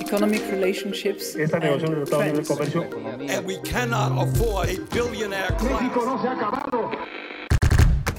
economic 0.00 0.42
relationships. 0.50 1.34
Esta 1.36 1.58
negociación 1.58 1.98
del 1.98 2.08
Tratado 2.08 2.32
de 2.32 2.44
Comercio. 2.44 2.82
And 3.28 3.46
we 3.46 3.58
cannot 3.62 4.12
afford 4.28 4.68
a 4.68 4.78
billionaire 4.94 5.54
class. 5.56 5.82
no 5.94 6.20
se 6.20 6.28
ha 6.28 6.32
acabado. 6.32 6.90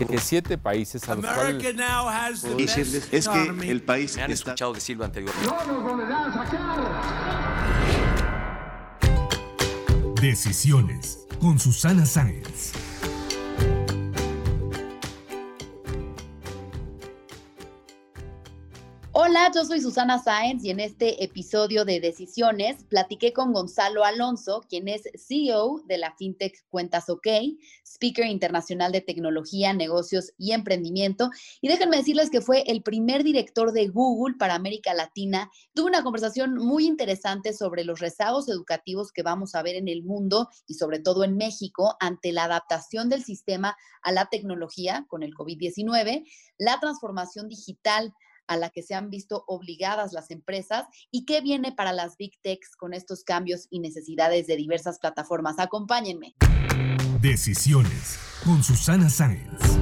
que 0.06 0.18
siete 0.20 0.58
países 0.58 1.10
a 1.10 1.16
los 1.16 1.26
America 1.26 1.60
cuales 1.60 1.76
now 1.76 2.08
has 2.08 2.42
the 2.42 2.54
decirles 2.56 3.10
best 3.10 3.14
es 3.14 3.28
que 3.28 3.72
el 3.72 3.82
país 3.82 4.16
Me 4.16 4.24
han 4.24 4.32
está 4.32 4.52
escuchado 4.52 4.74
decirlo 4.74 5.06
anteriormente. 5.06 5.48
No 5.48 5.66
nos 5.66 5.84
volverán 5.84 6.32
a 6.32 6.34
sacar. 6.34 6.78
Decisiones 10.22 11.26
con 11.40 11.60
Susana 11.60 12.06
Sáenz. 12.06 12.87
Hola, 19.20 19.52
yo 19.52 19.66
soy 19.66 19.82
Susana 19.82 20.20
Sáenz 20.20 20.64
y 20.64 20.70
en 20.70 20.80
este 20.80 21.24
episodio 21.24 21.86
de 21.86 22.00
Decisiones 22.00 22.84
platiqué 22.84 23.34
con 23.34 23.52
Gonzalo 23.52 24.06
Alonso, 24.06 24.64
quien 24.70 24.88
es 24.88 25.10
CEO 25.16 25.82
de 25.88 25.98
la 25.98 26.14
FinTech 26.16 26.64
Cuentas 26.70 27.10
OK, 27.10 27.26
speaker 27.84 28.28
internacional 28.28 28.92
de 28.92 29.02
tecnología, 29.02 29.74
negocios 29.74 30.34
y 30.38 30.52
emprendimiento. 30.52 31.32
Y 31.62 31.68
déjenme 31.68 31.98
decirles 31.98 32.30
que 32.30 32.42
fue 32.42 32.62
el 32.68 32.84
primer 32.84 33.24
director 33.24 33.72
de 33.72 33.88
Google 33.88 34.36
para 34.38 34.54
América 34.54 34.94
Latina. 34.94 35.50
Tuve 35.74 35.88
una 35.88 36.04
conversación 36.04 36.54
muy 36.54 36.86
interesante 36.86 37.54
sobre 37.54 37.86
los 37.86 38.00
rezagos 38.00 38.48
educativos 38.50 39.12
que 39.12 39.24
vamos 39.24 39.56
a 39.56 39.64
ver 39.64 39.78
en 39.78 39.88
el 39.88 40.04
mundo 40.04 40.48
y 40.68 40.76
sobre 40.76 41.00
todo 41.00 41.24
en 41.24 41.38
México 41.38 41.96
ante 42.00 42.32
la 42.32 42.44
adaptación 42.44 43.10
del 43.10 43.24
sistema 43.24 43.76
a 44.04 44.12
la 44.12 44.28
tecnología 44.28 45.08
con 45.08 45.24
el 45.24 45.34
COVID-19, 45.34 46.24
la 46.60 46.80
transformación 46.80 47.50
digital 47.50 48.14
a 48.48 48.58
la 48.58 48.70
que 48.70 48.84
se 48.84 48.96
han 48.96 49.10
visto 49.10 49.44
obligadas 49.48 50.14
las 50.14 50.32
empresas 50.32 50.86
y 51.12 51.26
qué 51.26 51.42
viene 51.42 51.72
para 51.72 51.94
las 51.94 52.18
Big 52.18 52.40
Techs 52.42 52.76
con 52.76 52.94
estos 52.94 53.24
cambios 53.24 53.68
y 53.70 53.80
necesidades 53.80 54.48
de 54.48 54.56
diversas 54.56 55.00
plataformas. 55.00 55.60
Acompáñenme. 55.60 56.36
Decisiones 57.22 58.20
con 58.44 58.64
Susana 58.64 59.10
Sáenz. 59.10 59.78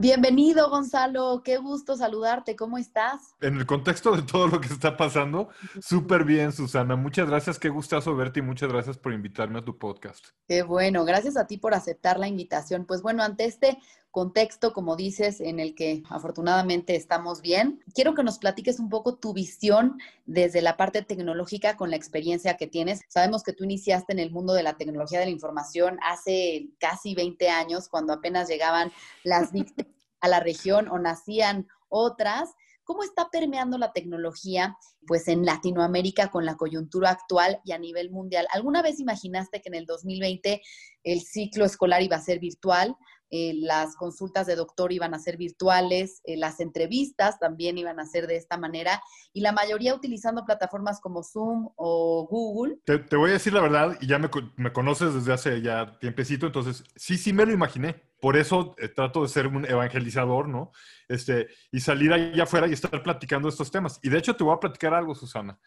Bienvenido, 0.00 0.70
Gonzalo. 0.70 1.42
Qué 1.44 1.58
gusto 1.58 1.94
saludarte. 1.94 2.56
¿Cómo 2.56 2.78
estás? 2.78 3.34
En 3.42 3.58
el 3.58 3.66
contexto 3.66 4.16
de 4.16 4.22
todo 4.22 4.48
lo 4.48 4.58
que 4.58 4.68
está 4.68 4.96
pasando, 4.96 5.50
súper 5.82 6.24
bien, 6.24 6.52
Susana. 6.52 6.96
Muchas 6.96 7.28
gracias, 7.28 7.58
qué 7.58 7.68
gustazo 7.68 8.16
verte 8.16 8.40
y 8.40 8.42
muchas 8.42 8.70
gracias 8.70 8.96
por 8.96 9.12
invitarme 9.12 9.58
a 9.58 9.64
tu 9.64 9.78
podcast. 9.78 10.28
Qué 10.48 10.62
bueno. 10.62 11.04
Gracias 11.04 11.36
a 11.36 11.46
ti 11.46 11.58
por 11.58 11.74
aceptar 11.74 12.18
la 12.18 12.28
invitación. 12.28 12.86
Pues 12.86 13.02
bueno, 13.02 13.22
ante 13.22 13.44
este 13.44 13.78
contexto, 14.10 14.72
como 14.72 14.96
dices, 14.96 15.40
en 15.40 15.60
el 15.60 15.74
que 15.74 16.02
afortunadamente 16.08 16.96
estamos 16.96 17.40
bien, 17.40 17.82
quiero 17.94 18.14
que 18.14 18.24
nos 18.24 18.38
platiques 18.38 18.80
un 18.80 18.88
poco 18.88 19.16
tu 19.16 19.32
visión 19.32 19.98
desde 20.26 20.62
la 20.62 20.76
parte 20.76 21.02
tecnológica 21.02 21.76
con 21.76 21.90
la 21.90 21.96
experiencia 21.96 22.56
que 22.56 22.66
tienes. 22.66 23.00
Sabemos 23.08 23.42
que 23.42 23.52
tú 23.52 23.64
iniciaste 23.64 24.12
en 24.12 24.18
el 24.18 24.30
mundo 24.30 24.52
de 24.52 24.62
la 24.62 24.76
tecnología 24.76 25.20
de 25.20 25.26
la 25.26 25.30
información 25.30 25.98
hace 26.02 26.70
casi 26.78 27.14
20 27.14 27.48
años, 27.48 27.88
cuando 27.88 28.12
apenas 28.12 28.48
llegaban 28.48 28.92
las 29.22 29.50
a 30.20 30.28
la 30.28 30.40
región 30.40 30.88
o 30.88 30.98
nacían 30.98 31.68
otras. 31.88 32.50
¿Cómo 32.84 33.04
está 33.04 33.28
permeando 33.30 33.78
la 33.78 33.92
tecnología 33.92 34.76
pues 35.06 35.28
en 35.28 35.46
Latinoamérica 35.46 36.28
con 36.28 36.44
la 36.44 36.56
coyuntura 36.56 37.10
actual 37.10 37.60
y 37.64 37.70
a 37.70 37.78
nivel 37.78 38.10
mundial? 38.10 38.48
¿Alguna 38.52 38.82
vez 38.82 38.98
imaginaste 38.98 39.60
que 39.60 39.68
en 39.68 39.76
el 39.76 39.86
2020 39.86 40.60
el 41.04 41.20
ciclo 41.20 41.64
escolar 41.64 42.02
iba 42.02 42.16
a 42.16 42.20
ser 42.20 42.40
virtual? 42.40 42.96
Eh, 43.30 43.54
las 43.60 43.96
consultas 43.96 44.46
de 44.46 44.56
doctor 44.56 44.92
iban 44.92 45.14
a 45.14 45.18
ser 45.18 45.36
virtuales, 45.36 46.20
eh, 46.24 46.36
las 46.36 46.58
entrevistas 46.58 47.38
también 47.38 47.78
iban 47.78 48.00
a 48.00 48.06
ser 48.06 48.26
de 48.26 48.36
esta 48.36 48.56
manera 48.56 49.00
y 49.32 49.40
la 49.40 49.52
mayoría 49.52 49.94
utilizando 49.94 50.44
plataformas 50.44 51.00
como 51.00 51.22
Zoom 51.22 51.70
o 51.76 52.26
Google. 52.28 52.78
Te, 52.84 52.98
te 52.98 53.16
voy 53.16 53.30
a 53.30 53.34
decir 53.34 53.52
la 53.52 53.60
verdad, 53.60 53.96
y 54.00 54.08
ya 54.08 54.18
me, 54.18 54.28
me 54.56 54.72
conoces 54.72 55.14
desde 55.14 55.32
hace 55.32 55.62
ya 55.62 55.98
tiempecito, 56.00 56.46
entonces 56.46 56.84
sí, 56.96 57.16
sí 57.16 57.32
me 57.32 57.46
lo 57.46 57.52
imaginé. 57.52 58.02
Por 58.20 58.36
eso 58.36 58.74
eh, 58.78 58.88
trato 58.88 59.22
de 59.22 59.28
ser 59.28 59.46
un 59.46 59.64
evangelizador, 59.64 60.48
¿no? 60.48 60.72
Este, 61.08 61.48
y 61.72 61.80
salir 61.80 62.12
allá 62.12 62.42
afuera 62.42 62.66
y 62.66 62.72
estar 62.72 63.02
platicando 63.02 63.48
estos 63.48 63.70
temas. 63.70 63.98
Y 64.02 64.10
de 64.10 64.18
hecho 64.18 64.36
te 64.36 64.44
voy 64.44 64.54
a 64.54 64.60
platicar 64.60 64.92
algo, 64.92 65.14
Susana. 65.14 65.58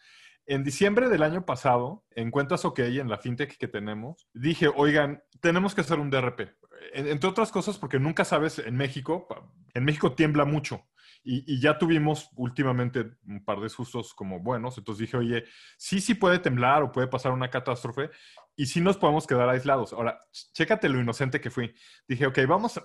En 0.46 0.62
diciembre 0.62 1.08
del 1.08 1.22
año 1.22 1.46
pasado, 1.46 2.04
en 2.10 2.30
Cuentas 2.30 2.64
OK, 2.64 2.80
en 2.80 3.08
la 3.08 3.18
fintech 3.18 3.56
que 3.56 3.66
tenemos, 3.66 4.28
dije, 4.34 4.68
oigan, 4.68 5.22
tenemos 5.40 5.74
que 5.74 5.80
hacer 5.80 5.98
un 5.98 6.10
DRP. 6.10 6.50
En- 6.92 7.08
entre 7.08 7.28
otras 7.30 7.50
cosas, 7.50 7.78
porque 7.78 7.98
nunca 7.98 8.24
sabes, 8.24 8.58
en 8.58 8.76
México, 8.76 9.26
en 9.74 9.84
México 9.84 10.12
tiembla 10.14 10.44
mucho. 10.44 10.84
Y, 11.26 11.42
y 11.54 11.58
ya 11.58 11.78
tuvimos 11.78 12.28
últimamente 12.36 13.12
un 13.26 13.42
par 13.42 13.58
de 13.60 13.70
sustos 13.70 14.12
como 14.12 14.40
buenos. 14.40 14.76
Entonces 14.76 15.00
dije, 15.06 15.16
oye, 15.16 15.44
sí, 15.78 16.02
sí 16.02 16.14
puede 16.14 16.38
temblar 16.38 16.82
o 16.82 16.92
puede 16.92 17.06
pasar 17.06 17.32
una 17.32 17.48
catástrofe 17.48 18.10
y 18.56 18.66
sí 18.66 18.82
nos 18.82 18.98
podemos 18.98 19.26
quedar 19.26 19.48
aislados. 19.48 19.94
Ahora, 19.94 20.18
ch- 20.30 20.52
chécate 20.52 20.86
lo 20.90 21.00
inocente 21.00 21.40
que 21.40 21.50
fui. 21.50 21.74
Dije, 22.06 22.26
ok, 22.26 22.40
vamos, 22.46 22.78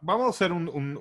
vamos 0.00 0.26
a 0.26 0.30
hacer 0.30 0.50
un, 0.50 0.68
un- 0.68 0.96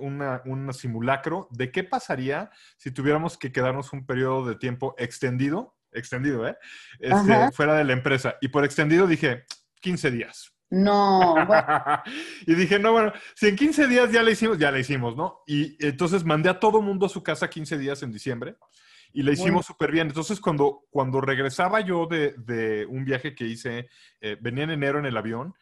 una- 0.46 0.72
simulacro 0.72 1.48
de 1.50 1.72
qué 1.72 1.84
pasaría 1.84 2.52
si 2.78 2.92
tuviéramos 2.92 3.40
que 3.40 3.52
quedarnos 3.52 3.92
un 3.92 4.06
periodo 4.06 4.46
de 4.48 4.56
tiempo 4.56 4.94
extendido, 5.00 5.76
extendido, 5.92 6.48
¿eh? 6.48 6.58
Este, 7.00 7.16
fuera 7.54 7.74
de 7.74 7.86
la 7.86 7.94
empresa. 7.94 8.36
Y 8.40 8.50
por 8.50 8.66
extendido 8.66 9.08
dije, 9.08 9.46
15 9.82 10.12
días. 10.12 10.53
No, 10.76 11.46
bueno, 11.46 11.64
y 12.48 12.56
dije, 12.56 12.80
no, 12.80 12.92
bueno, 12.94 13.14
si 13.36 13.48
en 13.48 13.56
15 13.56 13.88
días 13.88 14.12
ya 14.12 14.24
le 14.24 14.32
hicimos, 14.32 14.58
ya 14.58 14.72
le 14.72 14.80
hicimos, 14.80 15.16
¿no? 15.16 15.42
Y 15.46 15.78
entonces 15.86 16.26
mandé 16.26 16.50
a 16.50 16.60
todo 16.60 16.82
mundo 16.82 17.06
a 17.06 17.10
su 17.10 17.22
casa 17.22 17.48
15 17.50 17.78
días 17.78 18.02
en 18.02 18.12
diciembre 18.12 18.56
y 19.14 19.22
le 19.22 19.32
Bueno. 19.32 19.44
hicimos 19.44 19.66
súper 19.68 19.92
bien. 19.92 20.08
Entonces, 20.08 20.40
cuando, 20.40 20.86
cuando 20.90 21.22
regresaba 21.22 21.82
yo 21.82 22.08
de, 22.08 22.34
de 22.38 22.88
un 22.88 23.06
viaje 23.06 23.36
que 23.36 23.46
hice, 23.46 23.88
eh, 24.20 24.36
venía 24.42 24.64
en 24.64 24.72
enero 24.72 24.98
en 24.98 25.06
el 25.06 25.16
avión, 25.16 25.54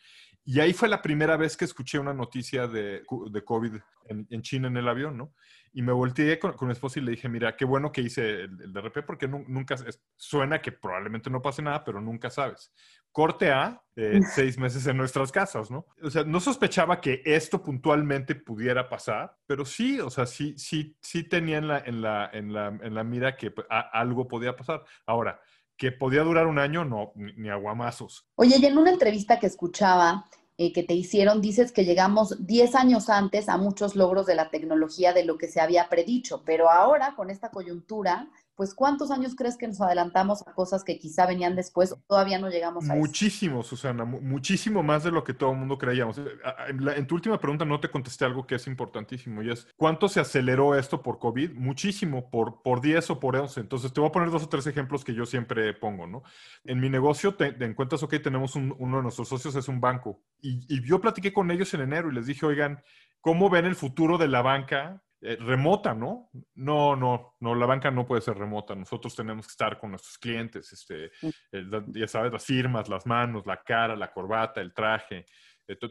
y 0.46 0.60
ahí 0.62 0.72
fue 0.74 0.88
la 0.88 1.02
primera 1.02 1.36
vez 1.38 1.58
que 1.58 1.66
escuché 1.66 2.00
una 2.00 2.14
noticia 2.14 2.68
de, 2.68 3.04
de 3.32 3.44
COVID 3.44 3.74
en, 4.08 4.26
en 4.30 4.42
China 4.42 4.70
en 4.70 4.78
el 4.78 4.88
avión, 4.88 5.18
¿no? 5.18 5.34
Y 5.74 5.82
me 5.84 5.92
volteé 5.92 6.40
con, 6.40 6.54
con 6.54 6.68
mi 6.68 6.72
esposa 6.74 7.00
y 7.00 7.04
le 7.04 7.12
dije, 7.12 7.30
mira, 7.30 7.56
qué 7.56 7.64
bueno 7.64 7.92
que 7.92 8.02
hice 8.02 8.42
el, 8.42 8.62
el 8.62 8.74
DRP 8.74 9.04
porque 9.06 9.28
nu- 9.28 9.46
nunca, 9.48 9.76
es- 9.76 10.02
suena 10.16 10.60
que 10.62 10.72
probablemente 10.72 11.30
no 11.30 11.42
pase 11.42 11.62
nada, 11.62 11.84
pero 11.84 12.02
nunca 12.02 12.30
sabes. 12.30 12.74
Corte 13.12 13.52
A, 13.52 13.82
eh, 13.96 14.20
seis 14.34 14.58
meses 14.58 14.88
en 14.88 14.98
nuestras 14.98 15.32
casas, 15.32 15.70
¿no? 15.70 15.86
O 16.04 16.10
sea, 16.10 16.24
no 16.24 16.40
sospechaba 16.40 17.02
que 17.02 17.22
esto 17.26 17.62
puntualmente 17.62 18.36
pudiera 18.36 18.88
pasar, 18.90 19.36
pero 19.46 19.66
sí, 19.66 20.00
o 20.00 20.10
sea, 20.10 20.26
sí, 20.26 20.56
sí, 20.58 20.96
sí 21.02 21.24
tenía 21.28 21.58
en 21.58 21.68
la, 21.68 21.80
en 21.80 22.02
la, 22.02 22.30
en 22.34 22.54
la, 22.54 22.68
en 22.68 22.94
la 22.96 23.04
mira 23.04 23.36
que 23.36 23.52
pues, 23.52 23.68
a- 23.70 23.90
algo 24.00 24.28
podía 24.28 24.56
pasar. 24.56 24.84
Ahora, 25.06 25.40
que 25.78 25.92
podía 25.92 26.24
durar 26.24 26.48
un 26.48 26.60
año, 26.60 26.86
no, 26.86 27.12
ni, 27.16 27.34
ni 27.34 27.50
aguamazos. 27.50 28.28
Oye, 28.36 28.58
y 28.60 28.66
en 28.66 28.78
una 28.78 28.92
entrevista 28.92 29.40
que 29.40 29.48
escuchaba 29.48 30.26
eh, 30.58 30.72
que 30.74 30.84
te 30.84 30.94
hicieron, 30.94 31.42
dices 31.42 31.72
que 31.72 31.86
llegamos 31.86 32.46
10 32.46 32.76
años 32.76 33.10
antes 33.10 33.50
a 33.50 33.58
muchos 33.58 33.96
logros 33.96 34.28
de 34.28 34.36
la 34.36 34.52
tecnología 34.52 35.12
de 35.12 35.26
lo 35.26 35.38
que 35.40 35.48
se 35.48 35.60
había 35.60 35.90
predicho, 35.90 36.44
pero 36.46 36.70
ahora 36.70 37.16
con 37.16 37.32
esta 37.32 37.50
coyuntura, 37.50 38.30
pues 38.56 38.76
¿cuántos 38.76 39.10
años 39.12 39.36
crees 39.36 39.58
que 39.58 39.68
nos 39.68 39.82
adelantamos 39.82 40.46
a 40.48 40.54
cosas 40.54 40.84
que 40.84 41.00
quizá 41.00 41.26
venían 41.26 41.56
después 41.56 41.92
o 41.92 41.98
todavía 42.08 42.38
no 42.40 42.50
llegamos 42.50 42.84
a 42.90 42.94
eso? 42.94 42.96
Muchísimo, 42.96 43.64
Susana, 43.64 44.06
mu- 44.06 44.22
muchísimo 44.22 44.84
más 44.84 45.04
de 45.04 45.12
lo 45.12 45.24
que 45.24 45.34
todo 45.34 45.52
el 45.52 45.58
mundo 45.58 45.78
creíamos. 45.78 46.18
Eh, 46.18 46.24
En, 46.68 47.08
tu 47.08 47.16
última 47.16 47.40
pregunta 47.40 47.66
no 47.66 47.80
te 47.80 47.90
contesté 47.90 48.26
algo 48.26 48.46
que 48.46 48.56
es 48.56 48.68
importantísimo 48.68 49.42
y 49.42 49.50
es, 49.52 49.68
¿cuánto 49.78 50.08
se 50.10 50.20
aceleró 50.20 50.76
esto 50.76 51.02
por 51.02 51.18
COVID? 51.20 51.54
Muchísimo, 51.54 52.30
por, 52.30 52.62
por 52.62 52.82
10 52.82 53.10
o 53.10 53.20
por 53.20 53.36
11. 53.36 53.60
Entonces 53.62 53.92
te 53.94 54.00
voy 54.00 54.10
a 54.10 54.12
poner 54.12 54.30
dos 54.32 54.44
o 54.44 54.50
tres 54.50 54.68
ejemplos 54.68 55.04
que 55.04 55.14
yo 55.14 55.26
siempre 55.26 55.74
pongo, 55.74 56.06
¿no? 56.08 56.24
En 56.64 56.80
mi 56.80 56.90
negocio, 56.90 57.36
te, 57.36 57.56
en 57.64 57.74
Cuentas 57.74 58.04
OK, 58.04 58.16
tenemos 58.22 58.56
un- 58.56 58.76
uno 58.78 58.98
de 58.98 59.04
nuestros 59.04 59.30
socios, 59.30 59.56
es 59.56 59.68
un 59.68 59.80
banco. 59.82 60.22
Y, 60.42 60.60
y 60.68 60.84
yo 60.86 61.00
platiqué 61.02 61.34
con 61.34 61.50
ellos 61.52 61.74
en 61.74 61.82
enero 61.82 62.12
y 62.12 62.16
les 62.16 62.26
dije, 62.28 62.46
oigan, 62.46 62.84
¿cómo 63.22 63.50
ven 63.50 63.66
el 63.66 63.76
futuro 63.76 64.18
de 64.18 64.28
la 64.28 64.42
banca? 64.42 65.04
Eh, 65.22 65.38
remota, 65.40 65.94
¿no? 65.94 66.30
No, 66.56 66.96
no, 66.96 67.36
no, 67.40 67.56
la 67.56 67.66
banca 67.66 67.92
no 67.92 68.06
puede 68.06 68.22
ser 68.22 68.38
remota. 68.38 68.74
Nosotros 68.76 69.16
tenemos 69.16 69.46
que 69.46 69.52
estar 69.52 69.78
con 69.80 69.92
nuestros 69.92 70.18
clientes, 70.18 70.72
este, 70.74 71.12
eh, 71.52 71.66
ya 71.90 72.08
sabes, 72.08 72.32
las 72.34 72.44
firmas, 72.46 72.90
las 72.90 73.06
manos, 73.06 73.46
la 73.46 73.58
cara, 73.62 73.96
la 73.96 74.12
corbata, 74.12 74.62
el 74.62 74.74
traje. 74.74 75.26
Eh, 75.68 75.76
tú, 75.76 75.90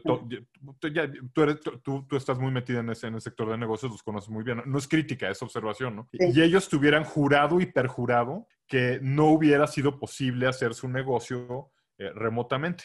ya- 0.93 1.09
tú 1.33 1.41
eres- 1.43 1.59
tú- 1.81 2.05
estás 2.11 2.37
muy 2.37 2.51
metida 2.51 2.81
en, 2.81 2.89
ese, 2.89 3.07
en 3.07 3.15
el 3.15 3.21
sector 3.21 3.49
de 3.49 3.57
negocios, 3.57 3.91
los 3.91 4.03
conoces 4.03 4.29
muy 4.29 4.43
bien. 4.43 4.61
No 4.65 4.77
es 4.77 4.87
crítica, 4.87 5.29
es 5.29 5.41
observación, 5.41 5.95
¿no? 5.95 6.09
Sí. 6.11 6.17
Y 6.35 6.41
ellos 6.41 6.67
tuvieran 6.69 7.03
jurado 7.05 7.61
y 7.61 7.65
perjurado 7.65 8.47
que 8.67 8.99
no 9.01 9.27
hubiera 9.27 9.65
sido 9.67 9.97
posible 9.97 10.47
hacer 10.47 10.73
su 10.73 10.87
negocio 10.89 11.71
eh, 11.97 12.11
remotamente. 12.15 12.83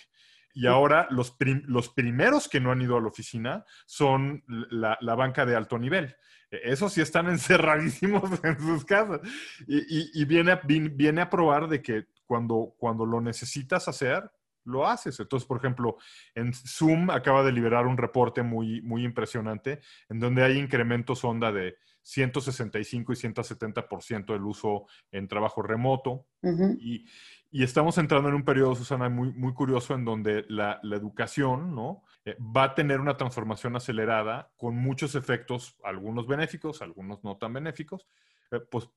Y 0.58 0.67
ahora 0.67 1.06
los, 1.11 1.31
prim- 1.32 1.62
los 1.67 1.91
primeros 1.91 2.49
que 2.49 2.61
no 2.61 2.73
han 2.73 2.81
ido 2.81 2.97
a 2.97 3.00
la 3.00 3.08
oficina 3.08 3.64
son 3.85 4.43
la, 4.49 4.97
la 5.03 5.14
banca 5.14 5.44
de 5.44 5.55
alto 5.55 5.79
nivel. 5.79 6.17
Eh, 6.50 6.61
Esos 6.64 6.94
sí 6.94 7.03
están 7.03 7.26
encerradísimos 7.31 8.43
en 8.43 8.58
sus 8.58 8.85
casas. 8.85 9.20
Y, 9.69 9.79
y- 9.79 10.11
y 10.14 10.25
viene, 10.25 10.53
a, 10.53 10.61
viene 10.64 11.20
a 11.20 11.29
probar 11.29 11.69
de 11.69 11.82
que 11.82 12.06
cuando, 12.25 12.75
cuando 12.79 13.05
lo 13.05 13.20
necesitas 13.20 13.87
hacer, 13.87 14.31
lo 14.64 14.87
haces. 14.87 15.20
Entonces, 15.20 15.47
por 15.47 15.58
ejemplo, 15.58 15.97
en 16.35 16.53
Zoom 16.55 17.11
acaba 17.11 17.44
de 17.44 17.52
liberar 17.52 17.87
un 17.87 17.97
reporte 17.99 18.43
muy, 18.43 18.81
muy 18.82 19.05
impresionante 19.05 19.81
en 20.09 20.19
donde 20.20 20.43
hay 20.43 20.59
incrementos 20.59 21.23
onda 21.25 21.52
de 21.52 21.76
165 22.02 23.12
y 23.12 23.17
170% 23.17 24.32
del 24.32 24.43
uso 24.43 24.87
en 25.11 25.29
trabajo 25.29 25.61
remoto. 25.62 26.26
Ujú. 26.43 26.76
Y, 26.81 27.05
y 27.51 27.63
estamos 27.63 27.97
entrando 27.99 28.29
en 28.29 28.35
un 28.35 28.45
periodo, 28.45 28.75
Susana, 28.75 29.09
muy, 29.09 29.33
muy 29.33 29.55
curioso 29.55 29.95
en 29.95 30.05
donde 30.05 30.45
la, 30.49 30.81
educación 30.83 31.75
¿no? 31.75 32.03
Eh, 32.25 32.37
va 32.41 32.65
a 32.65 32.75
tener 32.75 33.01
una 33.01 33.17
transformación 33.17 33.77
acelerada 33.77 34.51
con 34.57 34.77
muchos 34.77 35.15
efectos, 35.15 35.77
algunos 35.85 36.27
benéficos, 36.27 36.83
algunos 36.83 37.23
no 37.25 37.37
tan 37.37 37.53
benéficos. 37.53 38.07
eh, 38.51 38.61
pues 38.71 38.89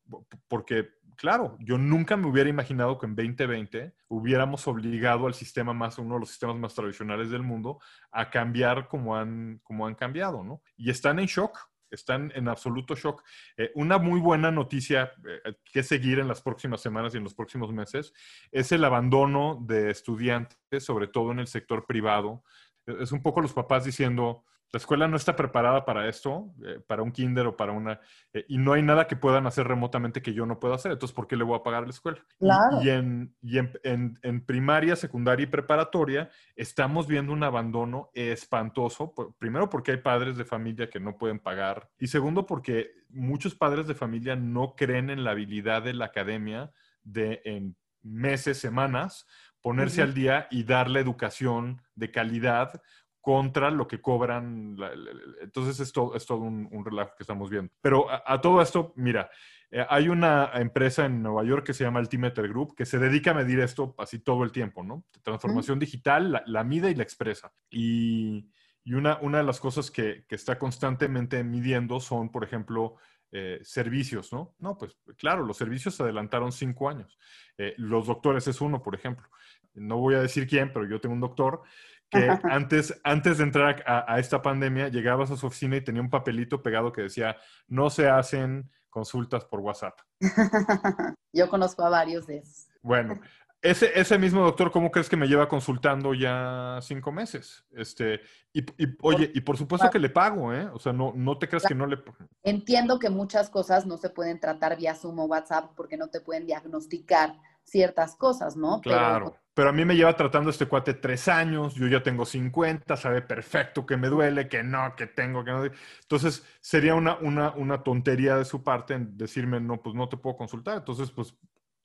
porque, 0.47 0.89
claro, 1.15 1.57
yo 1.59 1.77
nunca 1.77 2.17
me 2.17 2.27
hubiera 2.27 2.49
imaginado 2.49 2.97
que 2.97 3.05
en 3.05 3.15
2020 3.15 3.93
hubiéramos 4.07 4.67
obligado 4.67 5.27
al 5.27 5.33
sistema 5.33 5.73
más, 5.73 5.99
uno 5.99 6.15
de 6.15 6.21
los 6.21 6.29
sistemas 6.29 6.57
más 6.57 6.73
tradicionales 6.73 7.29
del 7.29 7.43
mundo, 7.43 7.79
a 8.11 8.29
cambiar 8.29 8.87
como 8.87 9.15
han, 9.15 9.59
como 9.63 9.85
han 9.85 9.95
cambiado, 9.95 10.43
¿no? 10.43 10.61
Y 10.75 10.89
están 10.89 11.19
en 11.19 11.27
shock, 11.27 11.68
están 11.91 12.31
en 12.35 12.47
absoluto 12.47 12.95
shock. 12.95 13.23
Eh, 13.57 13.71
una 13.75 13.97
muy 13.97 14.19
buena 14.19 14.51
noticia 14.51 15.11
eh, 15.27 15.53
que 15.71 15.83
seguir 15.83 16.19
en 16.19 16.27
las 16.27 16.41
próximas 16.41 16.81
semanas 16.81 17.13
y 17.13 17.17
en 17.17 17.23
los 17.23 17.33
próximos 17.33 17.71
meses 17.71 18.13
es 18.51 18.71
el 18.71 18.83
abandono 18.83 19.59
de 19.61 19.91
estudiantes, 19.91 20.83
sobre 20.83 21.07
todo 21.07 21.31
en 21.31 21.39
el 21.39 21.47
sector 21.47 21.85
privado. 21.85 22.43
Eh, 22.87 22.97
Es 23.01 23.11
un 23.11 23.21
poco 23.21 23.41
los 23.41 23.53
papás 23.53 23.85
diciendo, 23.85 24.43
la 24.71 24.77
escuela 24.77 25.07
no 25.07 25.17
está 25.17 25.35
preparada 25.35 25.83
para 25.83 26.07
esto, 26.07 26.53
eh, 26.63 26.79
para 26.85 27.01
un 27.01 27.11
kinder 27.11 27.47
o 27.47 27.57
para 27.57 27.71
una... 27.71 27.99
eh, 28.33 28.45
y 28.47 28.57
no 28.59 28.73
hay 28.73 28.83
nada 28.83 29.07
que 29.07 29.15
puedan 29.15 29.47
hacer 29.47 29.67
remotamente 29.67 30.21
que 30.21 30.33
yo 30.33 30.45
no 30.45 30.59
pueda 30.59 30.75
hacer. 30.75 30.91
Entonces, 30.91 31.15
¿por 31.15 31.25
qué 31.27 31.35
le 31.35 31.43
voy 31.43 31.57
a 31.57 31.63
pagar 31.63 31.81
a 31.83 31.85
la 31.85 31.91
escuela? 31.91 32.19
Y- 32.39 32.45
Claro. 32.45 32.81
Y, 32.83 32.89
en, 32.89 33.35
y 33.41 33.57
en, 33.57 33.71
en- 33.83 34.19
en 34.21 34.45
primaria, 34.45 34.95
secundaria 34.95 35.43
y 35.43 35.47
preparatoria 35.47 36.29
estamos 36.55 37.07
viendo 37.07 37.33
un 37.33 37.43
abandono 37.43 38.11
espantoso. 38.13 39.13
por- 39.13 39.33
primero 39.37 39.69
porque 39.69 39.91
hay 39.91 39.97
padres 39.97 40.37
de 40.37 40.45
familia 40.45 40.89
que 40.89 40.99
no 40.99 41.17
pueden 41.17 41.39
pagar. 41.39 41.89
Y 41.99 42.07
segundo 42.07 42.45
porque 42.45 42.91
muchos 43.09 43.55
padres 43.55 43.87
de 43.87 43.95
familia 43.95 44.35
no 44.35 44.75
creen 44.75 45.09
en 45.09 45.23
la 45.23 45.31
habilidad 45.31 45.81
de 45.83 45.93
la 45.93 46.05
academia 46.05 46.71
de 47.03 47.41
en 47.45 47.75
meses, 48.03 48.57
semanas, 48.59 49.25
ponerse 49.61 50.01
al 50.01 50.13
día 50.13 50.47
y 50.51 50.63
darle 50.63 51.01
educación 51.01 51.81
de 51.95 52.11
calidad 52.11 52.81
contra 53.21 53.69
lo 53.71 53.87
que 53.87 54.01
cobran. 54.01 54.75
la- 54.77 54.95
la- 54.95 55.13
la- 55.13 55.21
entonces 55.41 55.79
es 55.79 55.91
todo, 55.91 56.15
es 56.15 56.25
todo 56.25 56.39
un, 56.39 56.67
un 56.71 56.85
relajo 56.85 57.13
que 57.17 57.23
estamos 57.23 57.49
viendo. 57.49 57.71
Pero 57.81 58.09
a, 58.09 58.23
a 58.25 58.41
todo 58.41 58.61
esto, 58.61 58.93
mira, 58.95 59.29
eh, 59.71 59.85
hay 59.89 60.09
una 60.09 60.51
empresa 60.55 61.05
en 61.05 61.21
Nueva 61.21 61.43
York 61.43 61.65
que 61.65 61.73
se 61.73 61.83
llama 61.83 61.99
Altimeter 61.99 62.47
Group 62.47 62.75
que 62.75 62.85
se 62.85 62.97
dedica 62.97 63.31
a 63.31 63.35
medir 63.35 63.59
esto 63.59 63.93
así 63.97 64.19
todo 64.19 64.43
el 64.43 64.51
tiempo, 64.51 64.83
¿no? 64.83 65.05
Transformación 65.23 65.77
digital, 65.79 66.31
la, 66.31 66.43
la 66.47 66.63
mide 66.63 66.89
y 66.91 66.95
la 66.95 67.03
expresa. 67.03 67.53
Y, 67.69 68.49
y 68.83 68.93
una, 68.93 69.19
una 69.21 69.37
de 69.39 69.43
las 69.43 69.59
cosas 69.59 69.91
que, 69.91 70.25
que 70.27 70.35
está 70.35 70.57
constantemente 70.57 71.43
midiendo 71.43 71.99
son, 71.99 72.31
por 72.31 72.43
ejemplo, 72.43 72.95
eh, 73.31 73.59
servicios, 73.61 74.33
¿no? 74.33 74.55
No, 74.57 74.75
pues 74.75 74.97
claro, 75.17 75.45
los 75.45 75.55
servicios 75.57 75.93
se 75.93 76.01
adelantaron 76.01 76.51
cinco 76.51 76.89
años. 76.89 77.19
Eh, 77.59 77.75
los 77.77 78.07
doctores 78.07 78.47
es 78.47 78.59
uno, 78.61 78.81
por 78.81 78.95
ejemplo. 78.95 79.27
No 79.73 79.97
voy 79.97 80.15
a 80.15 80.21
decir 80.21 80.47
quién, 80.47 80.71
pero 80.73 80.87
yo 80.87 80.99
tengo 80.99 81.15
un 81.15 81.21
doctor 81.21 81.61
que 82.09 82.27
antes, 82.43 82.99
antes 83.03 83.37
de 83.37 83.43
entrar 83.43 83.83
a, 83.85 84.13
a 84.13 84.19
esta 84.19 84.41
pandemia, 84.41 84.89
llegabas 84.89 85.31
a 85.31 85.37
su 85.37 85.47
oficina 85.47 85.77
y 85.77 85.81
tenía 85.81 86.01
un 86.01 86.09
papelito 86.09 86.61
pegado 86.61 86.91
que 86.91 87.03
decía, 87.03 87.37
no 87.67 87.89
se 87.89 88.09
hacen 88.09 88.69
consultas 88.89 89.45
por 89.45 89.59
WhatsApp. 89.59 89.99
Yo 91.33 91.49
conozco 91.49 91.83
a 91.83 91.89
varios 91.89 92.27
de 92.27 92.37
esos. 92.37 92.67
Bueno, 92.81 93.19
ese, 93.61 93.91
ese 93.99 94.17
mismo 94.17 94.41
doctor, 94.41 94.71
¿cómo 94.71 94.89
crees 94.89 95.09
que 95.09 95.17
me 95.17 95.27
lleva 95.27 95.49
consultando 95.49 96.13
ya 96.13 96.79
cinco 96.81 97.11
meses? 97.11 97.65
Este, 97.71 98.21
y, 98.53 98.61
y, 98.61 98.97
oye, 99.01 99.31
y 99.33 99.41
por 99.41 99.57
supuesto 99.57 99.89
que 99.89 99.99
le 99.99 100.09
pago, 100.09 100.53
¿eh? 100.53 100.69
O 100.73 100.79
sea, 100.79 100.93
no, 100.93 101.11
no 101.13 101.37
te 101.37 101.49
creas 101.49 101.65
que 101.65 101.75
no 101.75 101.85
le... 101.85 102.01
Entiendo 102.43 102.99
que 102.99 103.09
muchas 103.09 103.49
cosas 103.49 103.85
no 103.85 103.97
se 103.97 104.09
pueden 104.09 104.39
tratar 104.39 104.77
vía 104.77 104.95
Zoom 104.95 105.19
o 105.19 105.25
WhatsApp 105.25 105.71
porque 105.75 105.97
no 105.97 106.07
te 106.07 106.21
pueden 106.21 106.45
diagnosticar 106.45 107.35
ciertas 107.63 108.15
cosas, 108.15 108.55
¿no? 108.55 108.79
Claro. 108.79 109.31
Pero, 109.31 109.43
a 109.67 109.71
mí 109.73 109.83
me 109.83 109.95
lleva 109.95 110.15
tratando 110.15 110.49
este 110.51 110.67
cuate 110.67 110.93
tres 110.93 111.27
años, 111.27 111.75
yo 111.75 111.87
ya 111.87 112.01
tengo 112.01 112.25
50, 112.25 112.95
sabe 112.95 113.21
perfecto 113.21 113.85
que 113.85 113.97
me 113.97 114.07
duele, 114.07 114.47
que 114.47 114.63
no, 114.63 114.95
que 114.95 115.07
tengo, 115.07 115.43
que 115.43 115.51
no. 115.51 115.65
Entonces, 115.65 116.45
sería 116.61 116.95
una, 116.95 117.17
una, 117.17 117.51
una 117.51 117.83
tontería 117.83 118.37
de 118.37 118.45
su 118.45 118.63
parte 118.63 118.93
en 118.93 119.17
decirme, 119.17 119.59
no, 119.59 119.81
pues 119.81 119.95
no 119.95 120.07
te 120.07 120.17
puedo 120.17 120.37
consultar. 120.37 120.77
Entonces, 120.77 121.11
pues 121.11 121.35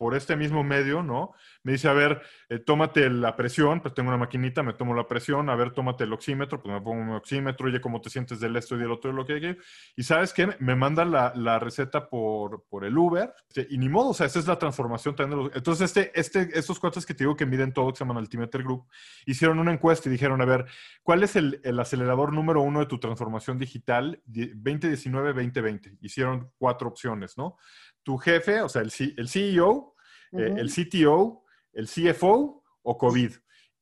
por 0.05 0.15
este 0.15 0.37
mismo 0.37 0.63
medio, 0.63 1.03
¿no? 1.03 1.33
Me 1.63 1.73
dice, 1.73 1.89
a 1.89 1.95
ver, 1.95 2.21
eh, 2.51 2.59
tómate 2.59 3.09
la 3.09 3.35
presión, 3.37 3.81
pues 3.81 3.95
tengo 3.95 4.11
una 4.11 4.19
maquinita, 4.19 4.63
me 4.63 4.75
tomo 4.75 4.93
la 4.93 5.09
presión, 5.09 5.49
a 5.49 5.55
ver, 5.57 5.71
tómate 5.71 6.05
el 6.05 6.13
oxímetro, 6.13 6.61
pues 6.63 6.75
me 6.75 6.79
pongo 6.83 7.03
mi 7.03 7.13
oxímetro, 7.15 7.69
oye, 7.69 7.81
¿cómo 7.81 8.03
te 8.03 8.11
sientes 8.11 8.39
del 8.39 8.55
esto 8.57 8.77
y 8.77 8.81
del 8.81 8.91
otro 8.93 9.13
lo 9.15 9.25
que 9.25 9.33
hay? 9.33 9.57
Y 9.97 10.03
¿sabes 10.03 10.35
qué? 10.35 10.51
Me 10.59 10.75
manda 10.77 11.07
la, 11.07 11.59
receta 11.59 12.11
por, 12.11 12.65
por 12.69 12.85
el 12.85 12.99
Uber, 12.99 13.33
y 13.71 13.79
ni 13.79 13.89
modo, 13.89 14.11
o 14.11 14.15
sea, 14.15 14.27
esa 14.27 14.41
es 14.41 14.47
la 14.47 14.59
transformación. 14.59 15.17
también 15.17 15.51
Entonces, 15.55 15.87
este, 15.97 16.13
este, 16.21 16.51
estos 16.59 16.79
cuates 16.79 17.07
que 17.07 17.15
te 17.15 17.25
digo 17.25 17.35
que 17.35 17.47
miden 17.47 17.73
todo, 17.73 17.91
que 17.91 17.97
se 17.97 18.05
llaman 18.05 18.19
Altimeter 18.19 18.63
Group, 18.63 18.87
hicieron 19.25 19.59
una 19.59 19.73
encuesta 19.73 20.11
y 20.11 20.13
dijeron, 20.13 20.43
a 20.43 20.45
ver, 20.45 20.67
¿cuál 21.03 21.23
es 21.23 21.35
el, 21.35 21.63
el 21.65 21.81
acelerador 21.81 22.35
número 22.35 22.61
uno 22.61 22.81
de 22.81 22.87
tu 22.87 23.01
transformación 23.01 23.59
digital 23.59 24.21
di- 24.27 24.53
2019-2020? 24.53 25.97
Hicieron 26.03 26.51
cuatro 26.59 26.89
opciones, 26.89 27.39
¿no? 27.39 27.57
Tu 28.03 28.19
jefe, 28.19 28.61
o 28.61 28.69
sea, 28.69 28.83
el, 28.83 28.91
C- 28.91 29.15
el 29.17 29.29
CEO, 29.31 29.94
eh, 30.39 30.55
el 30.57 30.71
CTO, 30.71 31.45
el 31.73 31.89
CFO 31.89 32.63
o 32.83 32.99
COVID. 32.99 33.33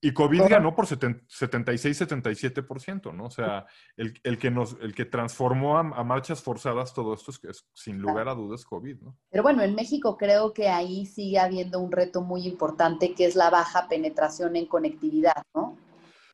Y 0.05 0.13
COVID 0.13 0.43
ganó 0.49 0.75
por 0.75 0.89
70 0.89 1.25
76-77%, 1.29 3.15
¿no? 3.15 3.27
O 3.27 3.31
sea, 3.31 3.67
el, 3.97 4.19
el 4.25 4.37
que 4.37 4.51
nos, 4.51 4.77
el 4.81 4.97
que 4.97 5.05
transformó 5.05 5.79
a, 5.79 5.81
a 5.81 6.03
marchas 6.03 6.43
forzadas 6.43 6.93
todo 6.93 7.15
esto 7.15 7.31
es, 7.31 7.39
que 7.39 7.49
es, 7.51 7.69
sin 7.73 7.99
lugar 7.99 8.29
a 8.29 8.35
dudas 8.35 8.65
COVID, 8.65 9.01
¿no? 9.01 9.17
Pero 9.31 9.45
bueno, 9.45 9.63
en 9.63 9.77
México 9.77 10.17
creo 10.17 10.53
que 10.53 10.69
ahí 10.69 11.07
sigue 11.07 11.39
habiendo 11.39 11.79
un 11.79 11.93
reto 11.93 12.21
muy 12.21 12.49
importante 12.49 13.15
que 13.15 13.27
es 13.27 13.37
la 13.37 13.49
baja 13.49 13.87
penetración 13.89 14.57
en 14.57 14.67
conectividad, 14.67 15.45
¿no? 15.55 15.79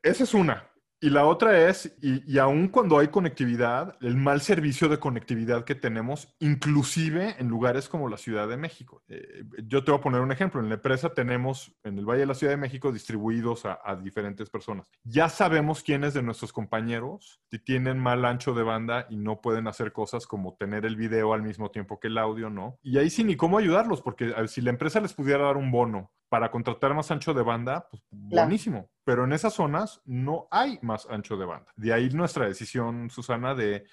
Esa 0.03 0.25
es 0.25 0.33
una. 0.33 0.67
Y 1.01 1.11
la 1.11 1.27
otra 1.27 1.69
es, 1.69 1.97
y, 2.03 2.33
y 2.33 2.39
aun 2.39 2.69
cuando 2.69 2.99
hay 2.99 3.09
conectividad, 3.09 3.97
el 4.01 4.17
mal 4.17 4.41
servicio 4.41 4.89
de 4.89 4.99
conectividad 4.99 5.65
que 5.65 5.75
tenemos, 5.75 6.35
inclusive 6.41 7.37
en 7.39 7.49
lugares 7.49 7.89
como 7.89 8.09
la 8.09 8.17
Ciudad 8.17 8.49
de 8.49 8.57
México. 8.57 9.03
Eh, 9.09 9.45
yo 9.65 9.85
te 9.85 9.91
voy 9.91 9.99
a 9.99 10.03
poner 10.03 10.21
un 10.21 10.33
ejemplo. 10.33 10.61
En 10.61 10.69
la 10.69 10.75
empresa 10.75 11.11
tenemos 11.11 11.73
en 11.85 11.99
el 11.99 12.05
Valle 12.05 12.21
de 12.21 12.27
la 12.27 12.35
Ciudad 12.35 12.53
de 12.53 12.57
México 12.57 12.93
distribuidos 12.93 13.65
a, 13.65 13.79
diferentes 14.03 14.51
personas. 14.51 14.91
Ya 15.05 15.29
sabemos 15.29 15.83
quiénes 15.83 16.15
de 16.15 16.23
nuestros 16.23 16.53
compañeros 16.53 17.41
tienen 17.65 17.99
mal 17.99 18.25
ancho 18.25 18.55
de 18.55 18.63
banda 18.63 19.07
y 19.09 19.17
no 19.17 19.41
pueden 19.41 19.67
hacer 19.67 19.93
cosas 19.93 20.27
como 20.27 20.57
tener 20.57 20.85
el 20.85 20.97
video 20.97 21.33
al 21.33 21.43
mismo 21.43 21.71
tiempo 21.71 21.99
que 21.99 22.09
el 22.09 22.19
audio, 22.19 22.51
¿no? 22.51 22.79
Y 22.83 22.99
ahí 22.99 23.11
sí 23.11 23.25
ni 23.25 23.37
cómo 23.37 23.59
ayudarlos, 23.59 24.03
porque 24.03 24.33
si 24.49 24.61
la 24.61 24.71
empresa 24.71 25.01
les 25.01 25.15
pudiera 25.15 25.45
dar 25.45 25.57
un 25.57 25.71
bono 25.71 26.11
para 26.29 26.51
contratar 26.51 26.95
más 26.95 27.11
ancho 27.11 27.33
de 27.35 27.43
banda, 27.43 27.87
pues 27.91 28.03
Claro. 28.11 28.47
buenísimo. 28.47 28.91
Pero 29.05 29.25
en 29.25 29.33
esas 29.33 29.55
zonas 29.55 30.01
no 30.05 30.47
hay 30.51 30.79
más 30.83 31.07
ancho 31.11 31.37
de 31.37 31.47
banda. 31.47 31.73
De 31.77 31.93
ahí 31.93 32.11
nuestra 32.11 32.47
decisión, 32.47 33.11
Susana, 33.11 33.55
de 33.55 33.85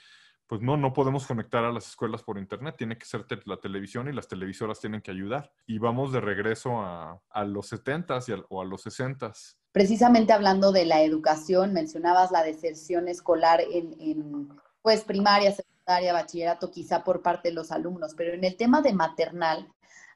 pues 0.48 0.62
no, 0.62 0.78
no 0.78 0.94
podemos 0.94 1.26
conectar 1.26 1.64
a 1.64 1.72
las 1.72 1.88
escuelas 1.88 2.22
por 2.22 2.38
internet, 2.38 2.76
tiene 2.78 3.00
que 3.00 3.06
ser 3.08 3.26
la 3.46 3.58
televisión 3.58 4.08
y 4.08 4.14
las 4.14 4.28
televisoras 4.28 4.80
tienen 4.80 5.02
que 5.02 5.10
ayudar. 5.10 5.52
Y 5.66 5.80
vamos 5.80 6.12
de 6.14 6.22
regreso 6.22 6.82
a, 6.82 7.20
a 7.32 7.44
los 7.46 7.72
70s 7.74 8.30
y 8.30 8.34
al- 8.34 8.46
o 8.50 8.62
a 8.62 8.66
los 8.66 8.86
60s. 8.86 9.56
Precisamente 9.72 10.34
hablando 10.34 10.72
de 10.72 10.86
la 10.86 11.02
educación, 11.02 11.74
mencionabas 11.74 12.30
la 12.32 12.44
deserción 12.44 13.08
escolar 13.08 13.60
en, 13.60 13.96
en, 14.00 14.50
pues 14.84 15.04
primaria, 15.04 15.52
secundaria, 15.52 16.14
bachillerato, 16.14 16.70
quizá 16.70 17.04
por 17.04 17.24
parte 17.24 17.50
de 17.50 17.56
los 17.56 17.72
alumnos, 17.72 18.14
pero 18.16 18.34
en 18.36 18.44
el 18.44 18.56
tema 18.56 18.84
de 18.84 18.94
maternal, 18.94 19.68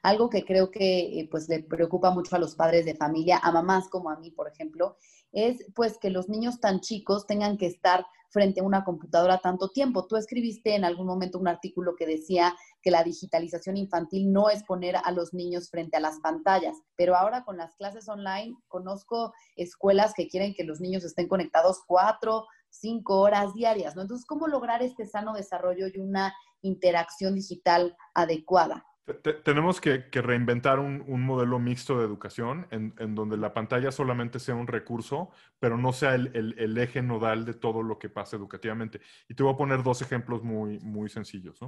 algo 0.02 0.30
que 0.30 0.44
creo 0.44 0.70
que 0.70 1.20
eh, 1.20 1.28
pues 1.30 1.48
le 1.48 1.62
preocupa 1.62 2.10
mucho 2.10 2.36
a 2.36 2.38
los 2.38 2.54
padres 2.54 2.84
de 2.84 2.94
familia, 2.94 3.38
a 3.42 3.52
mamás 3.52 3.88
como 3.88 4.10
a 4.10 4.16
mí, 4.16 4.30
por 4.30 4.48
ejemplo, 4.48 4.96
es 5.32 5.64
pues 5.74 5.98
que 5.98 6.10
los 6.10 6.28
niños 6.28 6.60
tan 6.60 6.80
chicos 6.80 7.26
tengan 7.26 7.56
que 7.56 7.66
estar 7.66 8.04
frente 8.30 8.60
a 8.60 8.64
una 8.64 8.84
computadora 8.84 9.38
tanto 9.38 9.68
tiempo. 9.70 10.06
Tú 10.06 10.16
escribiste 10.16 10.74
en 10.74 10.84
algún 10.84 11.06
momento 11.06 11.38
un 11.38 11.48
artículo 11.48 11.94
que 11.96 12.06
decía 12.06 12.56
que 12.80 12.90
la 12.90 13.02
digitalización 13.02 13.76
infantil 13.76 14.32
no 14.32 14.48
es 14.50 14.62
poner 14.62 14.96
a 14.96 15.10
los 15.12 15.34
niños 15.34 15.68
frente 15.68 15.96
a 15.96 16.00
las 16.00 16.20
pantallas, 16.20 16.76
pero 16.96 17.16
ahora 17.16 17.44
con 17.44 17.56
las 17.56 17.74
clases 17.74 18.08
online 18.08 18.56
conozco 18.68 19.34
escuelas 19.56 20.14
que 20.14 20.28
quieren 20.28 20.54
que 20.54 20.64
los 20.64 20.80
niños 20.80 21.04
estén 21.04 21.28
conectados 21.28 21.80
cuatro, 21.86 22.46
cinco 22.70 23.20
horas 23.20 23.52
diarias, 23.52 23.96
¿no? 23.96 24.02
Entonces, 24.02 24.26
¿cómo 24.26 24.46
lograr 24.46 24.82
este 24.82 25.06
sano 25.06 25.32
desarrollo 25.32 25.88
y 25.88 25.98
una 25.98 26.32
interacción 26.62 27.34
digital 27.34 27.96
adecuada? 28.14 28.86
Te- 29.10 29.14
te- 29.14 29.32
tenemos 29.34 29.80
que, 29.80 30.04
reinventar 30.12 30.78
un, 30.78 31.04
modelo 31.24 31.58
mixto 31.58 31.98
de 31.98 32.04
educación 32.04 32.66
en, 32.70 32.94
donde 33.14 33.36
la 33.36 33.52
pantalla 33.52 33.90
solamente 33.90 34.38
sea 34.38 34.54
un 34.54 34.66
recurso, 34.66 35.30
pero 35.58 35.76
no 35.76 35.92
sea 35.92 36.14
el, 36.14 36.78
eje 36.78 37.02
nodal 37.02 37.44
de 37.44 37.54
todo 37.54 37.82
lo 37.82 37.98
que 37.98 38.08
pasa 38.08 38.36
educativamente. 38.36 39.00
Y 39.28 39.34
te 39.34 39.42
voy 39.42 39.52
a 39.52 39.56
poner 39.56 39.82
dos 39.82 40.00
ejemplos 40.02 40.42
muy, 40.42 40.78
muy 40.80 41.08
sencillos. 41.08 41.58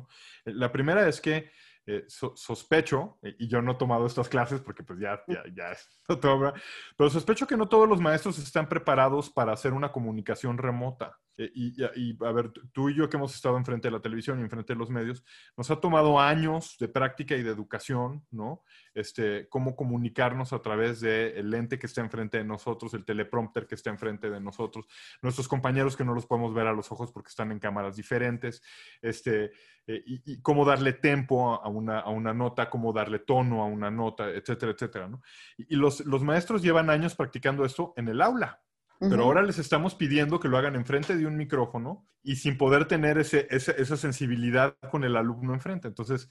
Eh, 0.44 0.52
La 0.54 0.70
primera 0.70 1.08
es 1.08 1.20
que 1.20 1.50
eh, 1.86 2.04
so- 2.06 2.36
sospecho, 2.36 3.18
eh, 3.22 3.34
y 3.40 3.48
yo 3.48 3.60
no 3.60 3.72
he 3.72 3.74
tomado 3.74 4.06
estas 4.06 4.28
clases 4.28 4.60
porque 4.60 4.84
pues 4.84 5.00
ya, 5.00 5.20
ya, 5.26 5.42
ya, 5.52 5.76
pero 6.96 7.10
sospecho 7.10 7.46
que 7.46 7.56
no 7.56 7.68
todos 7.68 7.88
los 7.88 8.00
maestros 8.00 8.38
están 8.38 8.68
preparados 8.68 9.30
para 9.30 9.52
hacer 9.52 9.72
una 9.72 9.90
comunicación 9.90 10.58
remota. 10.58 11.18
Eh, 11.38 11.50
Y, 11.54 11.82
y, 11.96 12.18
a 12.24 12.32
ver, 12.32 12.50
tú 12.72 12.90
y 12.90 12.94
yo 12.94 13.08
que 13.08 13.16
hemos 13.16 13.34
estado 13.34 13.56
enfrente 13.56 13.88
de 13.88 13.92
la 13.92 14.00
televisión 14.00 14.38
y 14.38 14.42
enfrente 14.42 14.72
de 14.72 14.78
los 14.78 14.90
medios, 14.90 15.24
nos 15.56 15.70
ha 15.70 15.80
tomado 15.80 16.20
años 16.20 16.76
de 16.78 16.88
práctica 16.88 17.36
y 17.36 17.42
de 17.42 17.50
educación, 17.50 18.24
¿no? 18.30 18.62
Este, 18.94 19.48
cómo 19.48 19.74
comunicarnos 19.74 20.52
a 20.52 20.60
través 20.60 21.00
del 21.00 21.50
lente 21.50 21.78
que 21.78 21.86
está 21.86 22.00
enfrente 22.00 22.38
de 22.38 22.44
nosotros, 22.44 22.94
el 22.94 23.04
teleprompter 23.04 23.66
que 23.66 23.74
está 23.74 23.90
enfrente 23.90 24.30
de 24.30 24.40
nosotros, 24.40 24.86
nuestros 25.22 25.48
compañeros 25.48 25.96
que 25.96 26.04
no 26.04 26.14
los 26.14 26.26
podemos 26.26 26.52
ver 26.54 26.66
a 26.66 26.72
los 26.72 26.92
ojos 26.92 27.10
porque 27.12 27.30
están 27.30 27.52
en 27.52 27.58
cámaras 27.58 27.96
diferentes, 27.96 28.62
este, 29.00 29.52
eh, 29.86 30.02
y, 30.06 30.32
y, 30.32 30.42
cómo 30.42 30.64
darle 30.64 30.92
tempo 30.92 31.54
a 31.54 31.68
una, 31.68 32.00
a 32.00 32.10
una, 32.10 32.32
nota, 32.34 32.70
cómo 32.70 32.92
darle 32.92 33.20
tono 33.20 33.62
a 33.62 33.66
una 33.66 33.90
nota, 33.90 34.28
etcétera, 34.30 34.72
etcétera, 34.72 35.08
¿no? 35.08 35.22
Y, 35.56 35.74
y 35.74 35.76
los, 35.76 36.00
los 36.06 36.22
maestros 36.22 36.62
llevan 36.62 36.90
años 36.90 37.14
practicando 37.14 37.64
esto 37.64 37.94
en 37.96 38.08
el 38.08 38.20
aula. 38.20 38.60
Pero 39.08 39.24
ahora 39.24 39.42
les 39.42 39.58
estamos 39.58 39.94
pidiendo 39.94 40.38
que 40.38 40.48
lo 40.48 40.56
hagan 40.56 40.76
enfrente 40.76 41.16
de 41.16 41.26
un 41.26 41.36
micrófono 41.36 42.06
y 42.22 42.36
sin 42.36 42.56
poder 42.56 42.86
tener 42.86 43.18
ese, 43.18 43.48
ese, 43.50 43.74
esa 43.80 43.96
sensibilidad 43.96 44.76
con 44.90 45.02
el 45.02 45.16
alumno 45.16 45.54
enfrente. 45.54 45.88
Entonces, 45.88 46.28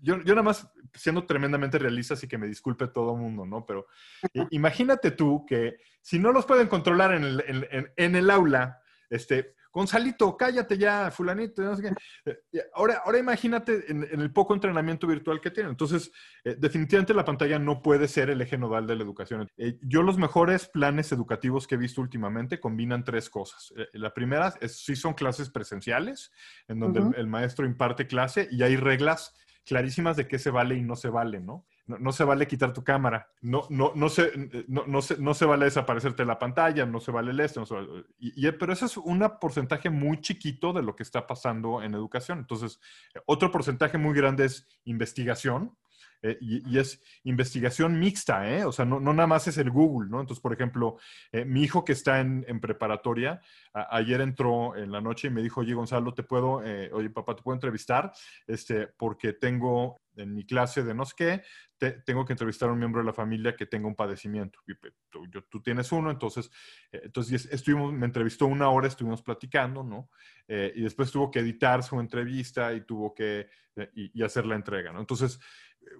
yo, 0.00 0.16
yo, 0.22 0.34
nada 0.34 0.42
más 0.42 0.68
siendo 0.94 1.26
tremendamente 1.26 1.78
realista, 1.78 2.14
así 2.14 2.26
que 2.26 2.38
me 2.38 2.48
disculpe 2.48 2.88
todo 2.88 3.14
el 3.14 3.20
mundo, 3.20 3.46
¿no? 3.46 3.64
Pero 3.66 3.86
imagínate 4.50 5.12
tú 5.12 5.44
que 5.46 5.76
si 6.02 6.18
no 6.18 6.32
los 6.32 6.44
pueden 6.44 6.68
controlar 6.68 7.14
en 7.14 7.24
el, 7.24 7.44
en, 7.46 7.66
en, 7.70 7.92
en 7.96 8.16
el 8.16 8.30
aula, 8.30 8.80
este, 9.10 9.54
Gonzalito, 9.78 10.36
cállate 10.36 10.76
ya, 10.76 11.08
fulanito. 11.12 11.62
No 11.62 11.76
sé 11.76 11.94
qué. 12.24 12.40
ahora, 12.74 13.02
ahora 13.04 13.18
imagínate 13.18 13.84
en, 13.88 14.02
en, 14.10 14.20
el 14.20 14.32
poco 14.32 14.52
entrenamiento 14.52 15.06
virtual 15.06 15.40
que 15.40 15.52
tienen. 15.52 15.70
Entonces, 15.70 16.10
eh, 16.42 16.56
definitivamente 16.58 17.14
la 17.14 17.24
pantalla 17.24 17.60
no 17.60 17.80
puede 17.80 18.08
ser 18.08 18.28
el 18.28 18.40
eje 18.40 18.58
nodal 18.58 18.88
de 18.88 18.96
la 18.96 19.04
educación. 19.04 19.48
Eh, 19.56 19.78
yo 19.82 20.02
los 20.02 20.18
mejores 20.18 20.68
planes 20.68 21.12
educativos 21.12 21.68
que 21.68 21.76
he 21.76 21.78
visto 21.78 22.00
últimamente 22.00 22.58
combinan 22.58 23.04
tres 23.04 23.30
cosas. 23.30 23.72
Eh, 23.76 23.86
la 23.92 24.12
primera 24.12 24.52
es 24.60 24.84
sí 24.84 24.96
son 24.96 25.14
clases 25.14 25.48
presenciales, 25.48 26.32
en 26.66 26.80
donde 26.80 26.98
uh 26.98 27.04
-huh. 27.04 27.14
el, 27.14 27.20
el 27.20 27.26
maestro 27.28 27.64
imparte 27.64 28.08
clase 28.08 28.48
y 28.50 28.64
hay 28.64 28.76
reglas 28.76 29.32
clarísimas 29.64 30.16
de 30.16 30.26
qué 30.26 30.40
se 30.40 30.50
vale 30.50 30.74
y 30.74 30.82
no 30.82 30.96
se 30.96 31.08
vale, 31.08 31.38
¿no? 31.38 31.66
No, 31.88 32.12
se 32.12 32.22
vale 32.22 32.46
quitar 32.46 32.72
tu 32.74 32.84
cámara, 32.84 33.30
no, 33.40 33.66
no, 33.70 33.92
no, 33.94 34.10
se, 34.10 34.30
no, 34.68 34.84
no, 34.86 35.00
se, 35.00 35.16
no 35.16 35.32
se 35.32 35.46
vale 35.46 35.64
desaparecerte 35.64 36.24
la 36.26 36.38
pantalla, 36.38 36.84
no 36.84 37.00
se 37.00 37.10
vale 37.10 37.30
el 37.30 37.40
este, 37.40 37.60
no 37.60 37.66
vale, 37.66 37.88
y, 38.18 38.50
pero 38.52 38.74
eso 38.74 38.84
es 38.84 38.96
un 38.98 39.26
porcentaje 39.40 39.88
muy 39.88 40.20
chiquito 40.20 40.74
de 40.74 40.82
lo 40.82 40.94
que 40.94 41.02
está 41.02 41.26
pasando 41.26 41.82
en 41.82 41.94
educación. 41.94 42.40
Entonces, 42.40 42.78
otro 43.24 43.50
porcentaje 43.50 43.96
muy 43.96 44.14
grande 44.14 44.44
es 44.44 44.68
investigación, 44.84 45.76
eh, 46.22 46.36
y, 46.40 46.74
y, 46.74 46.78
es 46.78 47.00
investigación 47.24 47.98
mixta, 47.98 48.48
¿eh? 48.50 48.64
O 48.64 48.72
sea, 48.72 48.84
no, 48.84 49.00
no, 49.00 49.12
nada 49.12 49.26
más 49.26 49.46
es 49.46 49.58
el 49.58 49.70
Google, 49.70 50.08
¿no? 50.10 50.20
Entonces, 50.20 50.42
por 50.42 50.52
ejemplo, 50.52 50.96
eh, 51.32 51.44
mi 51.44 51.62
hijo 51.62 51.84
que 51.84 51.92
está 51.92 52.20
en, 52.20 52.44
en 52.48 52.60
preparatoria, 52.60 53.40
a, 53.72 53.96
ayer 53.96 54.20
entró 54.20 54.76
en 54.76 54.90
la 54.90 55.00
noche 55.00 55.28
y 55.28 55.30
me 55.30 55.42
dijo, 55.42 55.60
oye, 55.60 55.74
Gonzalo, 55.74 56.14
te 56.14 56.22
puedo, 56.22 56.62
eh, 56.64 56.90
oye, 56.92 57.10
papá, 57.10 57.36
te 57.36 57.42
puedo 57.42 57.54
entrevistar, 57.54 58.12
este, 58.46 58.88
porque 58.88 59.32
tengo 59.32 59.96
en 60.18 60.34
mi 60.34 60.44
clase 60.44 60.82
de 60.82 60.94
no 60.94 61.04
sé 61.04 61.14
qué, 61.16 61.42
te, 61.78 61.92
tengo 61.92 62.24
que 62.24 62.32
entrevistar 62.32 62.68
a 62.68 62.72
un 62.72 62.78
miembro 62.78 63.00
de 63.00 63.06
la 63.06 63.12
familia 63.12 63.54
que 63.54 63.66
tenga 63.66 63.86
un 63.86 63.94
padecimiento. 63.94 64.58
Y, 64.66 64.74
tú, 65.08 65.26
yo, 65.32 65.44
tú, 65.44 65.62
tienes 65.62 65.90
uno, 65.92 66.10
entonces, 66.10 66.50
eh, 66.92 67.02
entonces 67.04 67.48
estuvimos, 67.50 67.92
me 67.92 68.06
entrevistó 68.06 68.46
una 68.46 68.68
hora, 68.68 68.88
estuvimos 68.88 69.22
platicando, 69.22 69.82
¿no? 69.82 70.10
Eh, 70.46 70.72
y 70.74 70.82
después 70.82 71.10
tuvo 71.10 71.30
que 71.30 71.40
editar 71.40 71.82
su 71.82 72.00
entrevista 72.00 72.72
y 72.72 72.80
tuvo 72.82 73.14
que 73.14 73.48
eh, 73.76 73.90
y, 73.94 74.20
y 74.20 74.24
hacer 74.24 74.44
la 74.46 74.56
entrega, 74.56 74.92
¿no? 74.92 75.00
Entonces, 75.00 75.38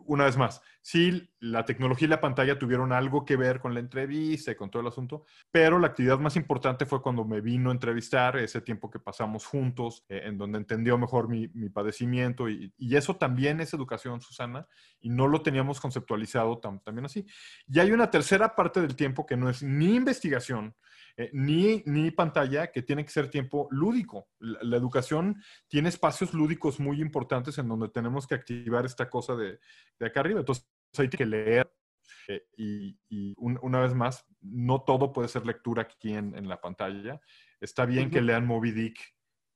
una 0.04 0.24
vez 0.24 0.36
más, 0.36 0.62
sí, 0.80 1.30
la 1.38 1.64
tecnología 1.64 2.06
y 2.06 2.08
la 2.08 2.20
pantalla 2.20 2.58
tuvieron 2.58 2.92
algo 2.92 3.24
que 3.24 3.36
ver 3.36 3.60
con 3.60 3.74
la 3.74 3.80
entrevista 3.80 4.50
y 4.50 4.54
con 4.54 4.70
todo 4.70 4.80
el 4.82 4.88
asunto, 4.88 5.24
pero 5.50 5.78
la 5.78 5.88
actividad 5.88 6.18
más 6.18 6.36
importante 6.36 6.86
fue 6.86 7.02
cuando 7.02 7.24
me 7.24 7.40
vino 7.40 7.70
a 7.70 7.72
entrevistar, 7.72 8.36
ese 8.38 8.60
tiempo 8.60 8.90
que 8.90 8.98
pasamos 8.98 9.46
juntos, 9.46 10.04
eh, 10.08 10.22
en 10.24 10.38
donde 10.38 10.58
entendió 10.58 10.96
mejor 10.98 11.28
mi, 11.28 11.48
mi 11.48 11.68
padecimiento 11.68 12.48
y, 12.48 12.72
y, 12.76 12.96
eso 12.96 13.16
también 13.16 13.60
es 13.60 13.74
educación, 13.74 14.20
Susana, 14.20 14.66
y 15.00 15.10
no 15.10 15.28
lo 15.28 15.42
teníamos 15.42 15.80
conceptualizado 15.80 16.58
tam, 16.58 16.80
también 16.80 17.06
así. 17.06 17.26
Y 17.68 17.78
hay 17.78 17.92
una 17.92 18.10
tercera 18.10 18.54
parte 18.54 18.80
del 18.80 18.96
tiempo 18.96 19.26
que 19.26 19.36
no 19.36 19.48
es 19.50 19.62
ni 19.62 19.94
investigación, 19.94 20.74
eh, 21.18 21.30
ni, 21.32 21.82
ni, 21.84 22.12
pantalla, 22.12 22.70
que 22.70 22.82
tiene 22.82 23.04
que 23.04 23.10
ser 23.10 23.28
tiempo 23.28 23.66
lúdico. 23.72 24.28
La, 24.38 24.60
la, 24.62 24.76
educación 24.76 25.42
tiene 25.66 25.88
espacios 25.88 26.32
lúdicos 26.32 26.78
muy 26.78 27.00
importantes 27.00 27.58
en 27.58 27.66
donde 27.66 27.88
tenemos 27.88 28.24
que 28.24 28.36
activar 28.36 28.86
esta 28.86 29.10
cosa 29.10 29.34
de, 29.34 29.58
de 29.98 30.06
acá 30.06 30.20
arriba. 30.20 30.38
Entonces 30.38 30.64
hay 30.96 31.08
que 31.08 31.26
leer. 31.26 31.68
Eh, 32.28 32.46
y, 32.56 32.96
y 33.08 33.34
un, 33.36 33.58
una 33.62 33.80
vez 33.80 33.94
más, 33.94 34.24
no 34.40 34.82
todo 34.82 35.12
puede 35.12 35.26
ser 35.26 35.44
lectura 35.44 35.82
aquí 35.82 36.12
en, 36.14 36.36
en 36.36 36.48
la 36.48 36.60
pantalla. 36.60 37.20
Está 37.60 37.84
bien 37.84 38.04
uh 38.04 38.08
-huh. 38.10 38.12
que 38.12 38.20
lean 38.22 38.46
Moby 38.46 38.70
Dick 38.70 39.00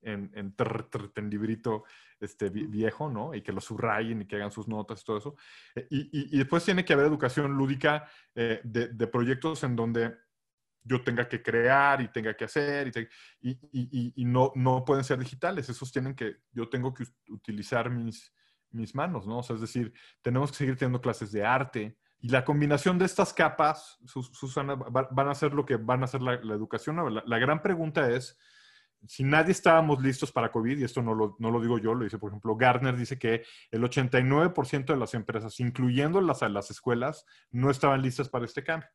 en, 0.03 0.33
en, 0.35 0.57
trr, 0.57 0.91
trr, 0.91 1.13
en 1.15 1.31
librito 1.31 1.85
este, 2.19 2.51
viejo, 2.51 3.09
¿no? 3.09 3.35
Y 3.37 3.43
que 3.43 3.53
lo 3.53 3.61
subrayen 3.61 4.23
y 4.23 4.27
que 4.27 4.35
hagan 4.35 4.51
sus 4.51 4.67
notas 4.67 5.01
y 5.01 5.05
todo 5.05 5.19
eso. 5.19 5.37
Eh, 5.77 5.87
y, 5.91 6.01
y, 6.01 6.35
y, 6.35 6.39
después 6.39 6.65
tiene 6.65 6.85
que 6.85 6.93
haber 6.93 7.07
educación 7.07 7.53
lúdica 7.57 8.09
eh, 8.35 8.61
de, 8.65 8.89
de 8.89 9.07
proyectos 9.07 9.63
en 9.63 9.77
donde 9.77 10.17
yo 10.85 11.03
tenga 11.03 11.29
que 11.29 11.43
crear 11.43 12.01
y 12.01 12.09
tenga 12.09 12.35
que 12.35 12.45
hacer 12.45 12.93
y, 13.41 14.25
no, 14.25 14.53
no 14.55 14.85
pueden 14.85 15.05
ser 15.05 15.19
digitales. 15.19 15.69
Esos 15.69 15.93
tienen 15.93 16.15
que, 16.15 16.37
yo 16.53 16.69
tengo 16.69 16.93
que 16.93 17.05
utilizar 17.29 17.91
mis, 17.91 18.33
mis 18.71 18.95
manos, 18.95 19.27
¿no? 19.27 19.39
O 19.39 19.43
sea, 19.43 19.55
es 19.55 19.61
decir, 19.63 19.93
tenemos 20.23 20.51
que 20.51 20.59
seguir 20.59 20.77
teniendo 20.77 21.01
clases 21.01 21.33
de 21.33 21.45
arte. 21.45 21.97
Y 22.21 22.29
la 22.29 22.45
combinación 22.45 22.99
de 22.99 23.05
estas 23.05 23.33
capas, 23.33 23.99
Susana, 24.07 24.75
van 24.75 25.29
a 25.29 25.35
ser 25.35 25.53
lo 25.55 25.67
que 25.67 25.77
van 25.77 26.05
a 26.05 26.07
ser 26.07 26.23
la, 26.23 26.35
educación. 26.35 26.97
La, 27.13 27.23
la, 27.27 27.39
gran 27.39 27.61
pregunta 27.63 28.09
es, 28.11 28.39
si 29.07 29.25
nadie 29.25 29.51
estábamos 29.51 30.01
listos 30.01 30.31
para 30.31 30.53
COVID, 30.53 30.79
y 30.79 30.85
esto 30.85 31.03
no 31.03 31.15
lo, 31.15 31.37
no 31.41 31.51
lo 31.51 31.61
digo 31.61 31.79
yo, 31.79 31.95
lo 31.95 32.05
dice, 32.05 32.19
por 32.19 32.31
ejemplo, 32.31 32.55
Gartner 32.55 32.97
dice 32.97 33.19
que 33.19 33.45
el 33.71 33.83
89% 33.83 34.85
de 34.87 34.97
las 34.97 35.15
empresas, 35.15 35.59
incluyendo 35.59 36.21
las, 36.21 36.43
las 36.43 36.71
escuelas, 36.71 37.27
no 37.51 37.71
estaban 37.71 38.03
listas 38.03 38.29
para 38.29 38.45
este 38.45 38.63
cambio. 38.63 38.89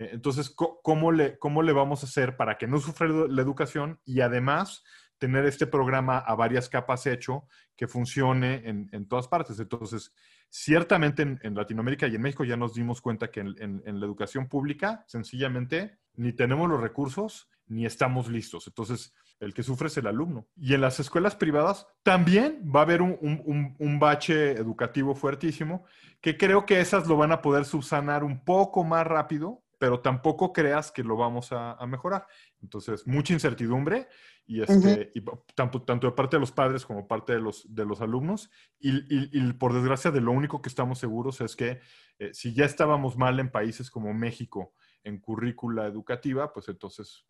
Entonces, 0.00 0.50
¿cómo 0.50 1.12
le, 1.12 1.38
¿cómo 1.38 1.62
le 1.62 1.72
vamos 1.72 2.02
a 2.02 2.06
hacer 2.06 2.36
para 2.36 2.56
que 2.56 2.66
no 2.66 2.80
sufra 2.80 3.06
la 3.06 3.42
educación 3.42 4.00
y 4.06 4.20
además 4.20 4.82
tener 5.18 5.44
este 5.44 5.66
programa 5.66 6.18
a 6.18 6.34
varias 6.34 6.70
capas 6.70 7.06
hecho 7.06 7.44
que 7.76 7.86
funcione 7.86 8.62
en, 8.64 8.88
en 8.92 9.06
todas 9.06 9.28
partes? 9.28 9.60
Entonces, 9.60 10.14
ciertamente 10.48 11.20
en, 11.22 11.38
en, 11.42 11.54
Latinoamérica 11.54 12.06
y 12.06 12.14
en 12.14 12.22
México 12.22 12.44
ya 12.44 12.56
nos 12.56 12.72
dimos 12.72 13.02
cuenta 13.02 13.30
que 13.30 13.40
en, 13.40 13.54
en, 13.58 14.00
la 14.00 14.06
educación 14.06 14.48
pública, 14.48 15.04
sencillamente, 15.06 15.98
ni 16.14 16.32
tenemos 16.32 16.68
los 16.68 16.80
recursos 16.80 17.50
ni 17.66 17.84
estamos 17.84 18.28
listos. 18.28 18.66
Entonces, 18.66 19.14
el 19.38 19.52
que 19.52 19.62
sufre 19.62 19.88
es 19.88 19.96
el 19.98 20.06
alumno. 20.06 20.46
Y 20.56 20.74
en 20.74 20.80
las 20.80 20.98
escuelas 20.98 21.36
privadas 21.36 21.86
también 22.02 22.62
va 22.74 22.80
a 22.80 22.82
haber 22.84 23.02
un, 23.02 23.18
un, 23.20 23.76
un, 23.78 23.98
bache 23.98 24.52
educativo 24.52 25.14
fuertísimo, 25.14 25.84
que 26.20 26.36
creo 26.36 26.66
que 26.66 26.80
esas 26.80 27.06
lo 27.06 27.16
van 27.16 27.32
a 27.32 27.42
poder 27.42 27.64
subsanar 27.64 28.24
un 28.24 28.44
poco 28.44 28.82
más 28.82 29.06
rápido, 29.06 29.62
pero 29.80 30.00
tampoco 30.00 30.52
creas 30.52 30.92
que 30.92 31.02
lo 31.02 31.16
vamos 31.16 31.52
a, 31.52 31.72
a 31.72 31.86
mejorar. 31.86 32.26
Entonces, 32.60 33.06
mucha 33.06 33.32
incertidumbre 33.32 34.08
y, 34.44 34.60
este, 34.60 34.74
uh 34.74 34.78
-huh. 34.78 35.10
y 35.14 35.54
tanto, 35.54 35.80
tanto, 35.80 36.06
de 36.06 36.12
parte 36.12 36.36
de 36.36 36.40
los 36.40 36.52
padres 36.52 36.84
como 36.84 37.08
parte 37.08 37.32
de 37.32 37.40
los, 37.40 37.64
de 37.74 37.86
los 37.86 38.02
alumnos. 38.02 38.50
Y, 38.78 38.90
y, 38.90 39.30
y, 39.32 39.52
por 39.54 39.72
desgracia, 39.72 40.10
de 40.10 40.20
lo 40.20 40.32
único 40.32 40.60
que 40.60 40.68
estamos 40.68 40.98
seguros 40.98 41.40
es 41.40 41.56
que 41.56 41.80
eh, 42.18 42.34
si 42.34 42.52
ya 42.52 42.66
estábamos 42.66 43.16
mal 43.16 43.40
en 43.40 43.50
países 43.50 43.90
como 43.90 44.12
México 44.12 44.74
en 45.02 45.18
currícula 45.18 45.86
educativa, 45.86 46.52
pues 46.52 46.68
entonces 46.68 47.24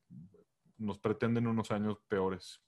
nos 0.77 0.99
pretenden 0.99 1.47
unos 1.47 1.71
años 1.71 1.99
peores. 2.09 2.61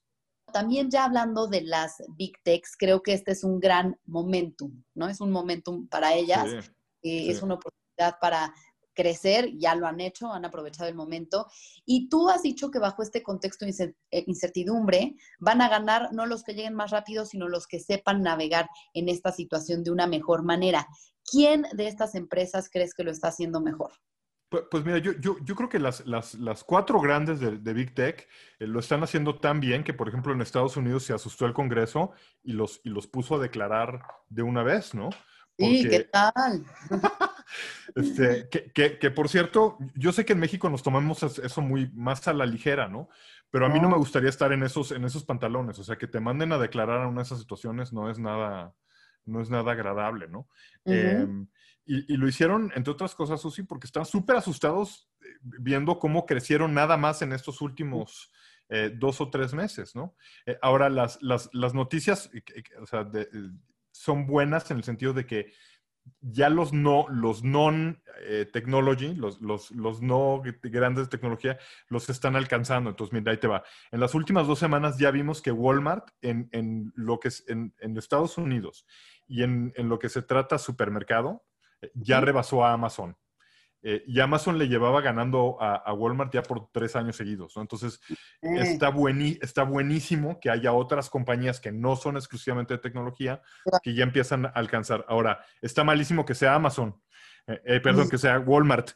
También 0.53 0.93
ya 0.93 1.07
hablando 1.07 1.49
de 1.49 1.63
las 1.63 2.05
Big 2.17 2.41
Techs, 2.45 2.77
creo 2.79 3.03
que 3.03 3.15
este 3.15 3.33
es 3.33 3.43
un 3.43 3.59
gran 3.59 3.99
momentum, 4.05 4.85
¿no? 4.95 5.09
Es 5.09 5.21
un 5.21 5.33
momentum 5.33 5.89
para 5.89 6.15
ellas. 6.15 6.49
Sí, 6.49 6.57
eh, 6.57 6.63
sí. 7.03 7.31
Es 7.31 7.43
una 7.43 7.55
oportunidad 7.55 8.21
para 8.21 8.55
crecer, 8.95 9.57
ya 9.57 9.75
lo 9.75 9.87
han 9.87 10.01
hecho, 10.01 10.33
han 10.33 10.45
aprovechado 10.45 10.89
el 10.89 10.95
momento. 10.95 11.47
Y 11.85 12.09
tú 12.09 12.29
has 12.29 12.43
dicho 12.43 12.71
que 12.71 12.79
bajo 12.79 13.03
este 13.03 13.23
contexto 13.23 13.65
de 13.65 13.95
eh, 14.11 14.25
incertidumbre 14.27 15.15
van 15.39 15.61
a 15.61 15.69
ganar 15.69 16.13
no 16.13 16.27
los 16.27 16.43
que 16.43 16.55
lleguen 16.55 16.75
más 16.75 16.91
rápido, 16.91 17.25
sino 17.25 17.49
los 17.49 17.67
que 17.67 17.81
sepan 17.81 18.23
navegar 18.23 18.69
en 18.95 19.09
esta 19.09 19.33
situación 19.33 19.83
de 19.85 19.91
una 19.91 20.07
mejor 20.07 20.43
manera. 20.43 20.87
¿Quién 21.31 21.67
de 21.73 21.89
estas 21.89 22.15
empresas 22.15 22.69
crees 22.71 22.95
que 22.95 23.05
lo 23.05 23.11
está 23.11 23.29
haciendo 23.29 23.61
mejor? 23.61 23.93
Pues, 24.53 24.65
pues 24.71 24.85
mira, 24.85 24.99
yo, 24.99 25.13
yo, 25.13 25.37
yo, 25.43 25.57
creo 25.57 25.71
que 25.71 25.79
las, 25.79 26.07
las, 26.07 26.35
las 26.35 26.63
cuatro 26.63 27.01
grandes 27.01 27.41
de, 27.41 27.57
de 27.57 27.73
Big 27.73 27.95
Tech 27.95 28.29
eh, 28.59 28.67
lo 28.67 28.81
están 28.81 29.03
haciendo 29.03 29.41
tan 29.41 29.61
bien 29.61 29.83
que, 29.83 29.95
por 29.95 30.09
ejemplo, 30.09 30.31
en 30.31 30.43
Estados 30.43 30.77
Unidos 30.77 31.05
se 31.05 31.15
asustó 31.15 31.47
el 31.47 31.55
Congreso 31.55 32.11
y 32.43 32.53
los, 32.53 32.83
y 32.85 32.91
los 32.91 33.07
puso 33.07 33.37
a 33.37 33.39
declarar 33.39 34.03
de 34.29 34.43
una 34.43 34.63
vez, 34.63 34.93
¿no? 34.93 35.09
Porque, 35.57 35.83
sí, 35.83 35.89
¿qué 35.89 36.01
tal? 36.01 36.67
Este, 37.95 38.49
que, 38.51 38.71
que, 38.73 38.99
que, 38.99 39.11
por 39.11 39.29
cierto, 39.29 39.79
yo 39.95 40.13
sé 40.13 40.25
que 40.25 40.33
en 40.33 40.41
México 40.41 40.69
nos 40.71 40.83
tomamos 40.83 41.23
eso 41.23 41.61
muy 41.63 41.91
más 41.95 42.27
a 42.29 42.33
la 42.33 42.47
ligera, 42.47 42.89
¿no? 42.89 43.09
Pero 43.51 43.67
a 43.67 43.69
mí 43.69 43.77
no, 43.77 43.83
no 43.83 43.91
me 43.91 43.97
gustaría 43.99 44.31
estar 44.31 44.53
en 44.53 44.63
esos, 44.63 44.93
en 44.93 45.05
esos 45.05 45.25
pantalones. 45.25 45.79
O 45.79 45.85
sea, 45.85 45.97
que 45.97 46.07
te 46.07 46.21
manden 46.21 46.53
a 46.53 46.59
declarar 46.59 47.03
a 47.03 47.09
una 47.09 47.21
de 47.21 47.27
esas 47.27 47.39
situaciones 47.41 47.93
no 47.93 48.11
es 48.11 48.19
nada, 48.19 48.75
no 49.27 49.41
es 49.43 49.51
nada 49.51 49.73
agradable, 49.73 50.27
¿no? 50.29 50.49
Uh 50.85 50.91
-huh. 50.93 50.95
eh, 50.95 51.47
y, 51.85 52.15
y, 52.15 52.17
lo 52.17 52.29
hicieron, 52.29 52.73
entre 52.77 52.93
otras 52.93 53.15
cosas, 53.15 53.41
Susi, 53.41 53.65
porque 53.65 53.87
están 53.87 54.07
súper 54.07 54.37
asustados 54.37 55.11
eh, 55.21 55.25
viendo 55.43 55.99
cómo 55.99 56.25
crecieron 56.27 56.73
nada 56.73 56.97
más 56.97 57.21
en 57.23 57.33
estos 57.33 57.61
últimos 57.61 58.31
eh, 58.69 58.91
dos 58.97 59.21
o 59.21 59.29
tres 59.29 59.53
meses, 59.53 59.95
¿no? 59.95 60.17
Eh, 60.47 60.57
ahora, 60.63 60.89
las, 60.89 61.21
las, 61.23 61.51
las 61.53 61.75
noticias 61.75 62.31
que- 62.33 62.63
que- 62.63 62.77
o 62.81 62.87
sea, 62.87 63.05
de- 63.05 63.29
son 63.91 64.27
buenas 64.27 64.71
en 64.71 64.79
el 64.79 64.85
sentido 64.85 65.13
de 65.13 65.27
que 65.27 65.53
ya 66.21 66.49
los 66.49 66.73
no, 66.73 67.07
los 67.09 67.43
non 67.43 68.03
eh, 68.21 68.49
technology, 68.53 69.15
los, 69.15 69.41
los, 69.41 69.71
los 69.71 70.03
no 70.03 70.43
grandes 70.63 71.05
de 71.05 71.11
tecnología, 71.11 71.59
los 71.89 72.09
están 72.09 72.37
alcanzando. 72.37 72.91
Entonces, 72.91 73.13
mira, 73.13 73.33
ahí 73.33 73.39
te 73.39 73.49
va. 73.49 73.65
En 73.91 74.01
las 74.01 74.15
últimas 74.15 74.47
dos 74.47 74.59
semanas 74.59 74.99
ya 74.99 75.11
vimos 75.11 75.43
que 75.43 75.53
Walmart 75.53 76.11
en, 76.21 76.49
en 76.53 76.93
lo 76.95 77.19
que 77.19 77.29
es 77.29 77.45
en, 77.49 77.75
en 77.81 77.97
Estados 77.97 78.39
Unidos 78.39 78.87
y 79.27 79.43
en, 79.43 79.73
en 79.77 79.89
lo 79.89 79.99
que 79.99 80.09
se 80.09 80.23
trata 80.23 80.59
supermercado, 80.59 81.45
eh, 81.81 81.91
ya 81.95 82.21
rebasó 82.21 82.65
a 82.65 82.73
Amazon. 82.73 83.17
Eh, 83.85 84.05
y 84.07 84.21
Amazon 84.21 84.59
le 84.59 84.69
llevaba 84.69 85.01
ganando 85.01 85.57
a, 85.61 85.75
a 85.75 85.93
Walmart 85.93 86.33
ya 86.33 86.43
por 86.43 86.71
tres 86.71 86.95
años 86.95 87.17
seguidos, 87.17 87.57
¿no? 87.57 87.63
Entonces, 87.63 88.01
está, 88.41 88.91
buení- 88.93 89.39
está 89.43 89.65
buenísimo 89.65 90.39
que 90.41 90.51
haya 90.51 90.73
otras 90.73 91.11
compañías 91.11 91.59
que 91.61 91.73
no 91.73 91.97
son 91.97 92.17
exclusivamente 92.17 92.75
de 92.75 92.79
tecnología 92.79 93.43
que 93.83 93.95
ya 93.95 94.05
empiezan 94.05 94.47
a 94.47 94.51
alcanzar. 94.51 95.05
Ahora, 95.09 95.45
está 95.61 95.83
malísimo 95.85 96.25
que 96.25 96.35
sea 96.35 96.55
Amazon, 96.55 96.95
eh, 97.49 97.61
eh, 97.65 97.81
perdón, 97.81 98.09
que 98.09 98.19
sea 98.19 98.39
Walmart. 98.39 98.91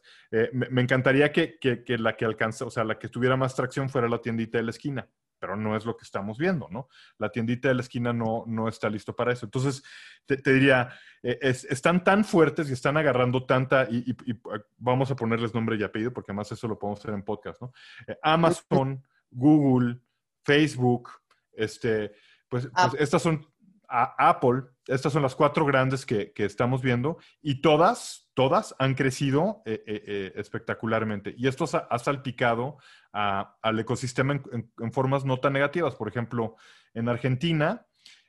Me, 0.53 0.69
me 0.71 0.83
encantaría 0.83 1.33
que, 1.33 1.59
que- 1.59 1.83
que 1.83 1.99
la 1.99 2.17
que 2.17 2.25
alcanza, 2.25 2.65
o 2.65 2.71
sea, 2.71 2.85
la 2.85 2.97
que 2.99 3.09
tuviera 3.09 3.37
más 3.37 3.55
tracción 3.57 3.91
fuera 3.91 4.09
la 4.09 4.21
tiendita 4.21 4.59
de 4.59 4.65
la 4.65 4.71
esquina, 4.71 5.09
pero 5.39 5.57
no 5.57 5.77
es 5.77 5.85
lo 5.85 5.97
que 5.97 6.05
estamos 6.05 6.39
viendo, 6.39 6.69
¿no? 6.71 6.89
La 7.19 7.31
tiendita 7.31 7.69
de 7.69 7.75
la 7.75 7.83
esquina 7.83 8.13
no, 8.13 8.45
no 8.47 8.69
está 8.69 8.89
listo 8.91 9.15
para 9.15 9.33
eso. 9.33 9.47
Entonces, 9.47 9.83
te, 10.27 10.37
te 10.39 10.53
diría, 10.53 10.91
eh, 11.23 11.39
es- 11.43 11.65
están 11.65 12.03
tan 12.05 12.25
fuertes 12.25 12.69
y 12.71 12.73
están 12.73 12.97
agarrando 12.97 13.45
tanta, 13.47 13.87
y, 13.91 13.99
y- 14.11 14.31
y, 14.31 14.33
eh, 14.33 14.61
vamos 14.79 15.11
a 15.11 15.17
ponerles 15.17 15.55
nombre 15.55 15.77
y 15.77 15.83
apellido, 15.83 16.13
porque 16.13 16.33
además 16.33 16.51
eso 16.53 16.67
lo 16.69 16.79
podemos 16.79 17.01
hacer 17.01 17.15
en 17.15 17.23
podcast, 17.23 17.61
¿no? 17.63 17.73
Eh, 18.07 18.17
Amazon, 18.23 19.03
Google, 19.31 20.01
Facebook, 20.45 21.11
este, 21.53 22.13
pues, 22.49 22.69
pues 22.91 23.03
estas 23.03 23.23
son 23.23 23.45
a- 23.89 24.29
Apple, 24.31 24.63
estas 24.87 25.13
son 25.13 25.23
las 25.23 25.35
cuatro 25.35 25.65
grandes 25.65 26.07
que, 26.07 26.33
que 26.33 26.45
estamos 26.45 26.83
viendo 26.83 27.19
y 27.43 27.61
todas, 27.61 28.31
todas 28.35 28.75
han 28.79 28.95
crecido 28.95 29.63
eh, 29.67 29.83
eh, 29.87 30.03
eh, 30.07 30.33
espectacularmente. 30.37 31.35
Y 31.37 31.49
esto 31.49 31.65
ha 31.91 31.99
salpicado 31.99 32.79
al 33.13 33.79
ecosistema 33.79 34.35
en, 34.53 34.93
formas 34.93 35.25
no 35.25 35.39
tan 35.39 35.55
negativas. 35.55 35.95
Por 35.95 36.09
ejemplo, 36.09 36.57
en 36.95 37.09
Argentina, 37.09 37.87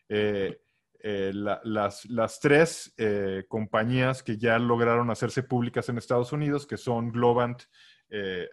la- 0.10 1.62
las, 1.64 2.06
las 2.06 2.40
tres 2.40 2.96
compañías 3.48 4.24
que 4.24 4.38
ya 4.38 4.58
lograron 4.60 5.10
hacerse 5.12 5.44
públicas 5.44 5.90
en 5.90 5.98
Estados 5.98 6.32
Unidos, 6.32 6.66
que 6.66 6.78
son 6.78 7.12
Globant, 7.12 7.64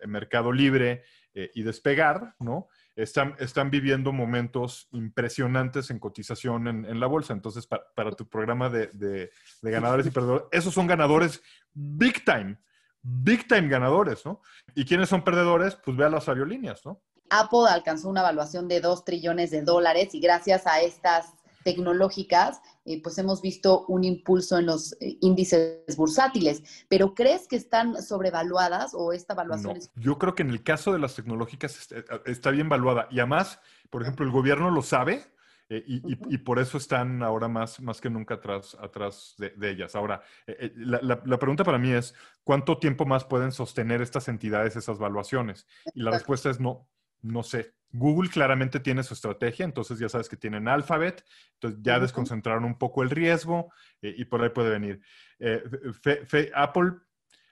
Mercado 0.06 0.52
Libre 0.52 1.04
y 1.32 1.62
Despegar, 1.62 2.34
¿no? 2.40 2.68
Están, 2.96 3.34
están 3.40 3.70
viviendo 3.70 4.12
momentos 4.12 4.88
impresionantes 4.92 5.90
en 5.90 5.98
cotización 5.98 6.68
en, 6.68 7.00
la 7.00 7.06
bolsa. 7.06 7.32
Entonces, 7.32 7.66
pa- 7.66 7.82
para 7.94 8.12
tu 8.12 8.28
programa 8.28 8.68
de, 8.68 8.86
de- 8.88 9.30
de 9.62 9.70
ganadores 9.70 10.06
y 10.06 10.10
perdedores, 10.10 10.44
esos 10.52 10.72
son 10.72 10.86
ganadores 10.86 11.42
big 11.72 12.24
time, 12.24 12.56
big 13.02 13.48
time 13.48 13.68
ganadores, 13.68 14.24
¿no? 14.24 14.40
¿Y 14.74 14.84
quiénes 14.84 15.08
son 15.08 15.24
perdedores? 15.24 15.74
Pues 15.76 15.96
ve 15.96 16.04
a 16.04 16.08
las 16.10 16.28
aerolíneas, 16.28 16.84
¿no? 16.86 17.02
Apple 17.30 17.66
alcanzó 17.68 18.08
una 18.10 18.20
evaluación 18.20 18.68
de 18.68 18.80
2 18.80 19.04
trillones 19.04 19.50
de 19.50 19.62
dólares 19.62 20.14
y 20.14 20.20
gracias 20.20 20.66
a 20.66 20.80
estas 20.80 21.32
tecnológicas, 21.64 22.61
eh, 22.85 23.02
pues 23.02 23.18
hemos 23.18 23.42
visto 23.42 23.85
un 23.87 24.04
impulso 24.04 24.59
en 24.59 24.66
los 24.66 24.92
eh, 25.00 25.18
índices 25.21 25.97
bursátiles. 25.97 26.62
Pero 26.88 27.14
¿crees 27.14 27.49
que 27.49 27.56
están 27.56 28.00
sobrevaluadas 28.02 28.92
o 28.94 29.12
esta 29.12 29.33
evaluación 29.33 29.73
No, 29.73 29.78
es... 29.78 29.90
yo 29.97 30.18
creo 30.18 30.35
que 30.35 30.42
en 30.42 30.50
el 30.50 30.62
caso 30.62 30.92
de 30.92 30.99
las 30.99 31.14
tecnológicas 31.16 31.76
está, 31.80 32.21
está 32.26 32.50
bien 32.50 32.68
valuada. 32.68 33.09
Y 33.11 33.18
además, 33.18 33.59
por 33.90 34.02
ejemplo, 34.02 34.25
el 34.25 34.33
gobierno 34.33 34.71
lo 34.71 34.83
sabe 34.83 35.25
eh, 35.71 35.83
y, 35.87 35.97
y- 36.12 36.14
Ujú. 36.14 36.30
y 36.30 36.38
por 36.38 36.59
eso 36.59 36.76
están 36.76 37.23
ahora 37.23 37.49
más, 37.49 37.80
más 37.80 38.00
que 38.00 38.11
nunca 38.11 38.35
atrás, 38.35 38.76
atrás 38.80 39.35
de, 39.38 39.50
de 39.56 39.71
ellas. 39.71 39.97
Ahora, 39.97 40.23
eh, 40.47 40.56
eh, 40.61 40.73
la, 40.76 41.00
la- 41.02 41.23
la 41.25 41.38
pregunta 41.38 41.64
para 41.64 41.78
mí 41.78 41.90
es, 41.90 42.14
¿cuánto 42.44 42.76
tiempo 42.78 43.06
más 43.06 43.25
pueden 43.25 43.50
sostener 43.50 44.02
estas 44.02 44.28
entidades 44.28 44.76
esas 44.76 44.99
valuaciones? 44.99 45.66
Y 45.94 46.02
la 46.02 46.11
respuesta 46.11 46.50
es 46.50 46.60
no, 46.60 46.86
no 47.25 47.43
sé. 47.43 47.75
Google 47.91 48.28
claramente 48.28 48.80
tiene 48.80 49.02
su 49.04 49.15
estrategia, 49.15 49.65
entonces 49.65 49.99
ya 50.00 50.08
sabes 50.08 50.28
que 50.28 50.37
tienen 50.37 50.67
Alphabet, 50.67 51.25
entonces 51.54 51.80
ya 51.82 52.00
desconcentraron 52.00 52.65
un 52.65 52.76
poco 52.76 53.02
el 53.04 53.10
riesgo 53.10 53.73
eh, 54.02 54.15
y 54.17 54.25
por 54.25 54.43
ahí 54.43 54.50
puede 54.50 54.71
venir. 54.71 55.00
Eh, 55.39 55.63
fe- 56.02 56.26
fe- 56.26 56.50
Apple 56.54 56.93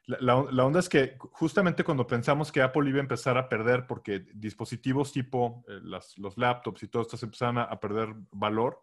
la, 0.07 0.19
la- 0.21 0.47
la 0.51 0.65
onda 0.65 0.81
es 0.81 0.89
que 0.89 1.17
justamente 1.19 1.85
cuando 1.85 2.09
pensamos 2.09 2.51
que 2.51 2.61
Apple 2.61 2.89
iba 2.89 2.99
a 2.99 3.03
empezar 3.03 3.39
a 3.39 3.49
perder 3.49 3.87
porque 3.87 4.27
dispositivos 4.35 5.13
tipo 5.13 5.65
eh, 5.69 5.79
las- 5.85 6.19
los 6.19 6.37
laptops 6.37 6.83
y 6.83 6.89
todo 6.89 7.03
esto 7.03 7.17
se 7.17 7.27
empezaron 7.27 7.59
a, 7.59 7.63
a 7.63 7.79
perder 7.79 8.13
valor, 8.33 8.83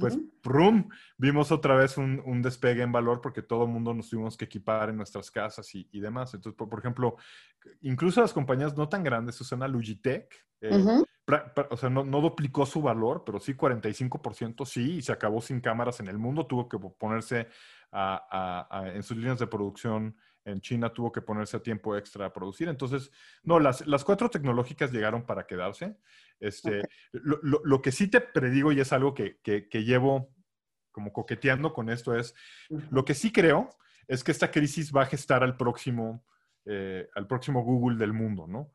pues. 0.00 0.18
¡prum! 0.42 0.88
vimos 1.16 1.50
otra 1.52 1.74
vez 1.76 1.96
un, 1.98 2.22
un 2.24 2.42
despegue 2.42 2.82
en 2.82 2.92
valor 2.92 3.20
porque 3.20 3.42
todo 3.42 3.64
el 3.64 3.70
mundo 3.70 3.92
nos 3.94 4.08
tuvimos 4.10 4.36
que 4.36 4.44
equipar 4.46 4.88
en 4.90 4.96
nuestras 4.96 5.30
casas 5.30 5.74
y, 5.74 5.88
y 5.92 6.00
demás. 6.00 6.32
Entonces, 6.34 6.56
por, 6.56 6.68
por 6.68 6.78
ejemplo, 6.78 7.16
incluso 7.82 8.20
las 8.20 8.32
compañías 8.32 8.76
no 8.76 8.88
tan 8.88 9.02
grandes, 9.02 9.34
Susana 9.34 9.68
Logitech, 9.68 10.34
eh, 10.60 10.76
Ujú. 10.76 11.06
pra- 11.26 11.52
pra- 11.54 11.68
o 11.70 11.76
sea, 11.76 11.90
no, 11.90 12.04
no 12.04 12.20
duplicó 12.20 12.66
su 12.66 12.80
valor, 12.82 13.22
pero 13.24 13.38
sí 13.40 13.54
45% 13.54 14.64
sí, 14.64 14.96
y 14.96 15.02
se 15.02 15.12
acabó 15.12 15.40
sin 15.40 15.60
cámaras 15.60 16.00
en 16.00 16.08
el 16.08 16.18
mundo, 16.18 16.46
tuvo 16.46 16.68
que 16.68 16.78
ponerse 16.78 17.48
a- 17.92 18.66
a- 18.70 18.78
a- 18.80 18.88
en 18.94 19.02
sus 19.02 19.16
líneas 19.16 19.38
de 19.38 19.46
producción 19.46 20.16
en 20.48 20.60
China, 20.60 20.92
tuvo 20.92 21.12
que 21.12 21.20
ponerse 21.22 21.56
a 21.56 21.62
tiempo 21.62 21.96
extra 21.96 22.26
a 22.26 22.32
producir. 22.32 22.68
Entonces, 22.68 23.10
no, 23.42 23.58
las, 23.60 23.86
las 23.86 24.04
cuatro 24.04 24.28
tecnológicas 24.30 24.90
llegaron 24.92 25.24
para 25.26 25.46
quedarse. 25.46 25.96
Este, 26.40 26.82
lo, 27.12 27.38
lo- 27.42 27.60
lo 27.64 27.82
que 27.82 27.92
sí 27.92 28.08
te 28.08 28.20
predigo, 28.20 28.72
y 28.72 28.80
es 28.80 28.92
algo 28.92 29.14
que, 29.14 29.38
que- 29.42 29.68
que 29.68 29.84
llevo 29.84 30.34
como 30.92 31.12
coqueteando 31.12 31.72
con 31.72 31.90
esto, 31.90 32.16
es 32.16 32.34
lo 32.90 33.04
que 33.04 33.14
sí 33.14 33.30
creo 33.30 33.70
es 34.08 34.24
que 34.24 34.32
esta 34.32 34.50
crisis 34.50 34.90
va 34.92 35.02
a 35.02 35.06
gestar 35.06 35.44
al 35.44 35.56
próximo, 35.56 36.24
eh, 36.64 37.08
al 37.14 37.26
próximo 37.26 37.62
Google 37.62 37.98
del 37.98 38.12
mundo, 38.14 38.46
¿no? 38.46 38.72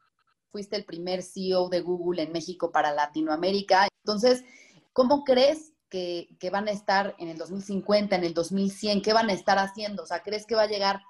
Fuiste 0.52 0.76
el 0.76 0.86
primer 0.86 1.24
CEO 1.24 1.70
de 1.70 1.82
Google 1.82 2.22
en 2.22 2.32
México 2.32 2.72
para 2.72 2.94
Latinoamérica. 2.94 3.88
Entonces, 4.06 4.46
¿cómo 4.94 5.24
crees 5.24 5.74
que, 5.90 6.30
que 6.40 6.50
van 6.52 6.68
a 6.68 6.72
estar 6.72 7.16
en 7.18 7.30
el 7.30 7.38
2050, 7.38 8.16
en 8.16 8.24
el 8.24 8.34
2100? 8.36 9.02
¿Qué 9.02 9.12
van 9.14 9.30
a 9.30 9.34
estar 9.34 9.58
haciendo? 9.58 10.04
O 10.04 10.06
sea, 10.06 10.22
¿crees 10.22 10.46
que 10.46 10.56
va 10.56 10.62
a 10.64 10.68
llegar 10.68 11.02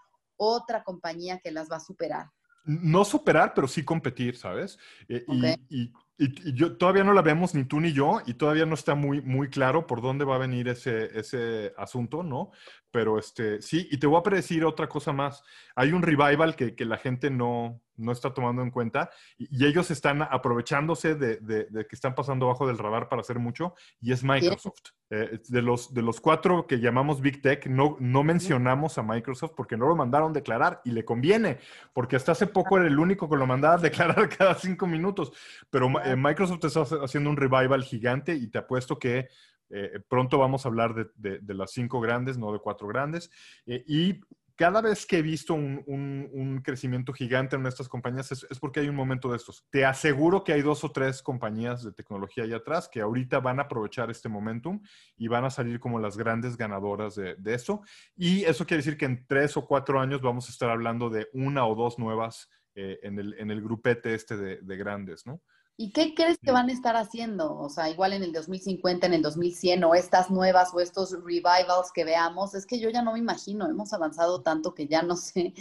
otra 0.44 0.84
compañía 0.84 1.40
que 1.40 1.52
las 1.52 1.70
va 1.72 1.78
a 1.78 1.80
superar? 1.82 2.28
no 2.66 3.04
superar, 3.04 3.54
pero 3.54 3.68
sí 3.68 3.84
competir, 3.84 4.38
¿sabes? 4.38 4.80
Eh, 5.10 5.26
y- 5.28 5.52
Ok. 5.52 5.60
y, 5.70 5.82
y- 6.18 6.50
y 6.50 6.54
yo 6.54 6.78
todavía 6.78 7.04
no 7.04 7.12
la 7.12 7.22
vemos 7.22 7.54
ni 7.54 7.66
tú 7.66 7.82
ni 7.82 7.92
yo, 7.92 8.22
y 8.26 8.36
todavía 8.36 8.66
no 8.66 8.74
está 8.76 8.96
muy, 8.96 9.22
muy 9.22 9.50
claro 9.50 9.86
por 9.86 10.02
dónde 10.02 10.24
va 10.24 10.36
a 10.36 10.38
venir 10.38 10.70
ese, 10.70 11.08
ese 11.20 11.74
asunto, 11.78 12.24
¿no? 12.24 12.52
Pero 12.90 13.20
este, 13.20 13.62
sí, 13.62 13.90
y 13.92 13.98
te 13.98 14.08
voy 14.08 14.18
a 14.18 14.24
predecir 14.24 14.64
otra 14.64 14.88
cosa 14.88 15.12
más. 15.12 15.44
Hay 15.76 15.92
un 15.92 16.04
revival 16.04 16.56
que, 16.56 16.74
que 16.74 16.86
la 16.86 16.96
gente 16.98 17.30
no, 17.30 17.82
no 17.98 18.12
está 18.12 18.34
tomando 18.34 18.62
en 18.62 18.72
cuenta, 18.72 19.10
y, 19.38 19.48
y 19.64 19.66
ellos 19.68 19.92
están 19.92 20.22
aprovechándose 20.22 21.16
de, 21.16 21.38
de- 21.38 21.66
de 21.66 21.86
que 21.88 21.96
están 21.96 22.16
pasando 22.16 22.46
abajo 22.46 22.68
del 22.68 22.78
radar 22.78 23.10
para 23.10 23.22
hacer 23.22 23.40
mucho, 23.40 23.74
y 24.02 24.12
es 24.12 24.24
Microsoft. 24.24 24.82
Eh, 25.10 25.40
de, 25.48 25.62
los, 25.62 25.94
de 25.94 26.02
los 26.02 26.20
cuatro 26.20 26.66
que 26.66 26.80
llamamos 26.80 27.22
Big 27.22 27.42
Tech, 27.42 27.68
no, 27.68 27.98
no 28.00 28.24
mencionamos 28.24 28.98
a 28.98 29.04
Microsoft 29.04 29.52
porque 29.56 29.78
no 29.78 29.88
lo 29.88 29.96
mandaron 29.96 30.34
declarar, 30.34 30.82
y 30.86 30.92
le 30.92 31.06
conviene 31.06 31.60
porque 31.94 32.16
hasta 32.16 32.32
hace 32.32 32.48
poco 32.48 32.78
era 32.78 32.88
el 32.88 32.98
único 32.98 33.30
que 33.30 33.36
lo 33.38 33.46
mandaba 33.46 33.76
a 33.76 33.78
declarar 33.78 34.28
cada 34.38 34.56
cinco 34.56 34.88
minutos. 34.88 35.32
Pero 35.70 35.88
eh, 36.04 36.16
Microsoft 36.16 36.64
está 36.66 36.82
haciendo 37.04 37.30
un 37.30 37.38
revival 37.38 37.84
gigante 37.84 38.34
y 38.34 38.48
te 38.48 38.58
apuesto 38.58 38.98
que 38.98 39.28
eh, 39.70 40.00
pronto 40.08 40.38
vamos 40.40 40.66
a 40.66 40.70
hablar 40.70 40.94
de, 40.96 41.06
de- 41.16 41.40
de 41.40 41.54
las 41.54 41.72
cinco 41.72 42.00
grandes, 42.02 42.38
no 42.38 42.52
de 42.52 42.60
cuatro 42.60 42.88
grandes. 42.88 43.30
Eh, 43.68 43.84
y 43.88 44.20
cada 44.56 44.82
vez 44.82 45.06
que 45.06 45.18
he 45.18 45.22
visto 45.22 45.54
un, 45.54 45.84
un- 45.88 46.62
crecimiento 46.64 47.12
gigante 47.14 47.56
en 47.56 47.66
estas 47.66 47.90
compañías 47.90 48.32
es, 48.32 48.46
es 48.50 48.60
porque 48.60 48.80
hay 48.80 48.88
un 48.90 48.96
momento 48.96 49.30
de 49.32 49.38
estos. 49.38 49.66
Te 49.70 49.86
aseguro 49.86 50.44
que 50.44 50.54
hay 50.54 50.62
dos 50.62 50.84
o 50.84 50.92
tres 50.92 51.22
compañías 51.22 51.84
de 51.84 51.92
tecnología 51.92 52.44
allá 52.44 52.58
atrás 52.58 52.88
que 52.88 53.02
ahorita 53.02 53.40
van 53.40 53.60
a 53.60 53.64
aprovechar 53.64 54.10
este 54.12 54.30
momentum 54.30 54.82
y 55.18 55.28
van 55.28 55.46
a 55.46 55.50
salir 55.50 55.80
como 55.80 56.00
las 56.00 56.18
grandes 56.18 56.56
ganadoras 56.56 57.16
de, 57.16 57.36
de 57.36 57.54
eso. 57.54 57.82
Y 58.16 58.44
eso 58.44 58.66
quiere 58.66 58.84
decir 58.84 58.98
que 58.98 59.06
en 59.06 59.26
tres 59.28 59.58
o 59.58 59.66
cuatro 59.66 60.00
años 60.00 60.22
vamos 60.22 60.48
a 60.48 60.52
estar 60.52 60.70
hablando 60.70 61.10
de 61.10 61.28
una 61.34 61.66
o 61.66 61.76
dos 61.76 61.98
nuevas 61.98 62.50
eh, 62.76 63.00
en, 63.04 63.20
el, 63.20 63.34
en 63.40 63.52
el 63.52 63.62
grupete 63.62 64.14
este 64.14 64.38
de, 64.38 64.60
de 64.62 64.78
grandes, 64.78 65.26
¿no? 65.26 65.42
¿Y 65.76 65.92
qué 65.92 66.14
crees 66.16 66.38
que 66.38 66.52
van 66.52 66.70
a 66.70 66.72
estar 66.72 66.96
haciendo? 66.96 67.56
O 67.58 67.68
sea, 67.70 67.90
igual 67.90 68.14
en 68.14 68.24
el 68.24 68.32
2050, 68.32 69.08
en 69.08 69.14
el 69.16 69.22
2100, 69.24 69.84
o 69.84 69.96
estas 69.96 70.30
nuevas 70.30 70.72
o 70.74 70.80
estos 70.80 71.12
revivals 71.14 71.92
que 71.94 72.06
veamos. 72.06 72.54
Es 72.54 72.66
que 72.68 72.80
yo 72.80 72.90
ya 72.92 73.02
no 73.02 73.14
me 73.14 73.20
imagino, 73.20 73.68
hemos 73.68 73.92
avanzado 73.94 74.42
tanto 74.44 74.74
que 74.76 74.88
ya 74.88 75.02
no 75.02 75.16
sé. 75.16 75.54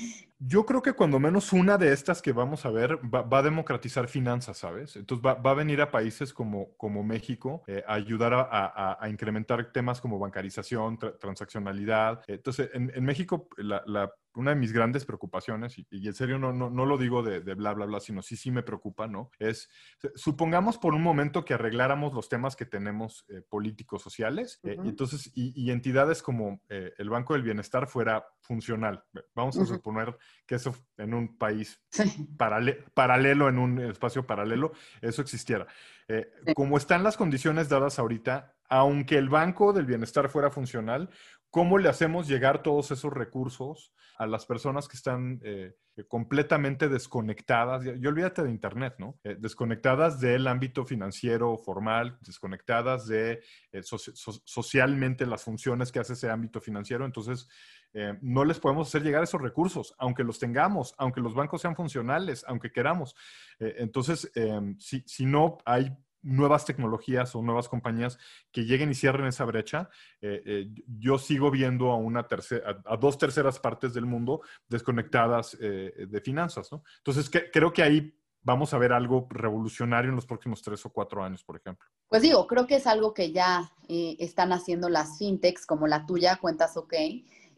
Yo 0.44 0.66
creo 0.66 0.82
que 0.82 0.92
cuando 0.92 1.20
menos 1.20 1.52
una 1.52 1.78
de 1.78 1.92
estas 1.92 2.20
que 2.20 2.32
vamos 2.32 2.66
a 2.66 2.70
ver 2.70 2.98
va, 3.14 3.22
va 3.22 3.38
a 3.38 3.42
democratizar 3.42 4.08
finanzas, 4.08 4.58
¿sabes? 4.58 4.96
Entonces 4.96 5.24
va, 5.24 5.34
va 5.34 5.52
a 5.52 5.54
venir 5.54 5.80
a 5.80 5.90
países 5.92 6.32
como, 6.34 6.74
como 6.76 7.04
México 7.04 7.62
eh, 7.68 7.84
a 7.86 7.94
ayudar 7.94 8.34
a, 8.34 8.42
a- 8.50 8.98
a 9.00 9.08
incrementar 9.08 9.72
temas 9.72 10.00
como 10.00 10.18
bancarización, 10.18 10.98
tra- 10.98 11.16
transaccionalidad. 11.18 12.22
Entonces, 12.26 12.70
en, 12.74 12.90
en 12.92 13.04
México 13.04 13.48
la, 13.56 13.82
la 13.86 14.12
una 14.34 14.50
de 14.50 14.56
mis 14.56 14.72
grandes 14.72 15.04
preocupaciones, 15.04 15.78
y, 15.78 15.86
y 15.90 16.06
en 16.06 16.14
serio 16.14 16.38
no, 16.38 16.52
no, 16.52 16.70
no 16.70 16.86
lo 16.86 16.96
digo 16.98 17.22
de, 17.22 17.40
de, 17.40 17.54
bla, 17.54 17.74
bla, 17.74 17.86
bla, 17.86 18.00
sino 18.00 18.22
sí, 18.22 18.36
sí 18.36 18.50
me 18.50 18.62
preocupa, 18.62 19.06
¿no? 19.06 19.30
Es, 19.38 19.68
supongamos 20.14 20.78
por 20.78 20.94
un 20.94 21.02
momento 21.02 21.44
que 21.44 21.54
arregláramos 21.54 22.14
los 22.14 22.28
temas 22.28 22.56
que 22.56 22.66
tenemos 22.66 23.24
eh, 23.28 23.42
políticos 23.48 24.02
sociales, 24.02 24.60
uh 24.62 24.68
-huh. 24.68 24.86
y 24.86 24.88
entonces, 24.88 25.30
y, 25.34 25.52
y, 25.54 25.70
entidades 25.70 26.22
como 26.22 26.60
eh, 26.68 26.92
el 26.98 27.10
Banco 27.10 27.34
del 27.34 27.42
Bienestar 27.42 27.86
fuera 27.86 28.24
funcional. 28.40 29.04
Vamos 29.34 29.56
a 29.56 29.60
uh 29.60 29.62
-huh. 29.64 29.68
suponer 29.68 30.16
que 30.46 30.56
eso 30.56 30.74
en 30.96 31.14
un 31.14 31.36
país 31.36 31.82
sí. 31.90 32.26
paralelo, 32.36 32.84
paralelo, 32.94 33.48
en 33.48 33.58
un 33.58 33.80
espacio 33.80 34.26
paralelo, 34.26 34.72
eso 35.00 35.22
existiera. 35.22 35.66
Eh, 36.08 36.30
sí. 36.46 36.54
Como 36.54 36.76
están 36.76 37.02
las 37.02 37.16
condiciones 37.16 37.68
dadas 37.68 37.98
ahorita, 37.98 38.54
aunque 38.68 39.18
el 39.18 39.28
Banco 39.28 39.72
del 39.72 39.86
Bienestar 39.86 40.28
fuera 40.30 40.50
funcional, 40.50 41.10
¿cómo 41.52 41.78
le 41.78 41.88
hacemos 41.88 42.26
llegar 42.26 42.62
todos 42.62 42.90
esos 42.90 43.12
recursos 43.12 43.92
a 44.18 44.26
las 44.26 44.46
personas 44.46 44.88
que 44.88 44.96
están 44.96 45.38
eh, 45.44 45.76
completamente 46.08 46.88
desconectadas? 46.88 47.84
Y 47.84 48.06
olvídate 48.06 48.42
de 48.42 48.50
Internet, 48.50 48.94
¿no? 48.98 49.20
Eh, 49.22 49.36
desconectadas 49.38 50.18
del 50.18 50.48
ámbito 50.48 50.84
financiero 50.84 51.56
formal, 51.56 52.18
desconectadas 52.22 53.06
de 53.06 53.42
eh, 53.70 53.82
so 53.82 53.98
so 53.98 54.32
socialmente 54.44 55.26
las 55.26 55.44
funciones 55.44 55.92
que 55.92 56.00
hace 56.00 56.14
ese 56.14 56.30
ámbito 56.30 56.60
financiero. 56.60 57.04
Entonces, 57.04 57.48
eh, 57.94 58.18
no 58.22 58.44
les 58.44 58.58
podemos 58.58 58.88
hacer 58.88 59.02
llegar 59.02 59.22
esos 59.22 59.40
recursos, 59.40 59.94
aunque 59.98 60.24
los 60.24 60.38
tengamos, 60.38 60.94
aunque 60.96 61.20
los 61.20 61.34
bancos 61.34 61.60
sean 61.60 61.76
funcionales, 61.76 62.44
aunque 62.48 62.72
queramos. 62.72 63.14
Eh, 63.58 63.74
entonces, 63.78 64.30
eh, 64.34 64.74
si, 64.78 65.02
si, 65.06 65.26
no 65.26 65.58
hay 65.66 65.94
nuevas 66.22 66.64
tecnologías 66.64 67.34
o 67.34 67.42
nuevas 67.42 67.68
compañías 67.68 68.18
que 68.50 68.64
lleguen 68.64 68.90
y 68.90 68.94
cierren 68.94 69.26
esa 69.26 69.44
brecha, 69.44 69.90
eh, 70.20 70.68
yo 70.98 71.18
sigo 71.18 71.50
viendo 71.50 71.90
a, 71.90 71.96
una 71.96 72.26
tercera, 72.26 72.80
a, 72.84 72.96
dos 72.96 73.18
terceras 73.18 73.58
partes 73.58 73.92
del 73.92 74.06
mundo 74.06 74.40
desconectadas 74.68 75.56
eh, 75.60 76.06
de 76.08 76.20
finanzas. 76.20 76.70
¿no? 76.72 76.82
Entonces, 76.98 77.28
que, 77.28 77.50
creo 77.50 77.72
que 77.72 77.82
ahí 77.82 78.14
vamos 78.42 78.74
a 78.74 78.78
ver 78.78 78.92
algo 78.92 79.26
revolucionario 79.30 80.10
en 80.10 80.16
los 80.16 80.26
próximos 80.26 80.62
tres 80.62 80.84
o 80.84 80.90
cuatro 80.90 81.22
años, 81.22 81.42
por 81.44 81.56
ejemplo. 81.56 81.88
Pues 82.08 82.22
digo, 82.22 82.46
creo 82.46 82.66
que 82.66 82.76
es 82.76 82.86
algo 82.86 83.14
que 83.14 83.32
ya 83.32 83.72
eh, 83.88 84.16
están 84.18 84.52
haciendo 84.52 84.88
las 84.88 85.18
fintechs 85.18 85.66
como 85.66 85.86
la 85.86 86.06
tuya, 86.06 86.36
Cuentas 86.36 86.76
OK, 86.76 86.94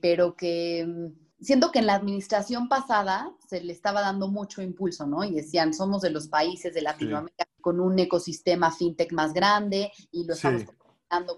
pero 0.01 0.37
que 0.37 0.87
mm, 0.87 1.25
siento 1.41 1.71
que 1.71 1.79
en 1.81 1.87
la 1.87 1.95
administración 1.95 2.69
pasada 2.69 3.31
se 3.49 3.61
le 3.61 3.73
estaba 3.73 4.01
dando 4.01 4.29
mucho 4.29 4.63
impulso, 4.63 5.07
¿no? 5.07 5.25
Y 5.25 5.35
decían, 5.35 5.75
somos 5.75 6.03
de 6.03 6.11
los 6.11 6.29
países 6.29 6.75
de 6.75 6.83
Latinoamérica 6.83 7.45
sí. 7.45 7.63
con 7.63 7.81
un 7.81 7.99
ecosistema 7.99 8.71
fintech 8.71 9.13
más 9.13 9.33
grande 9.33 9.93
y 10.11 10.25
lo 10.25 10.35
estamos 10.35 10.63
sí. 10.63 10.69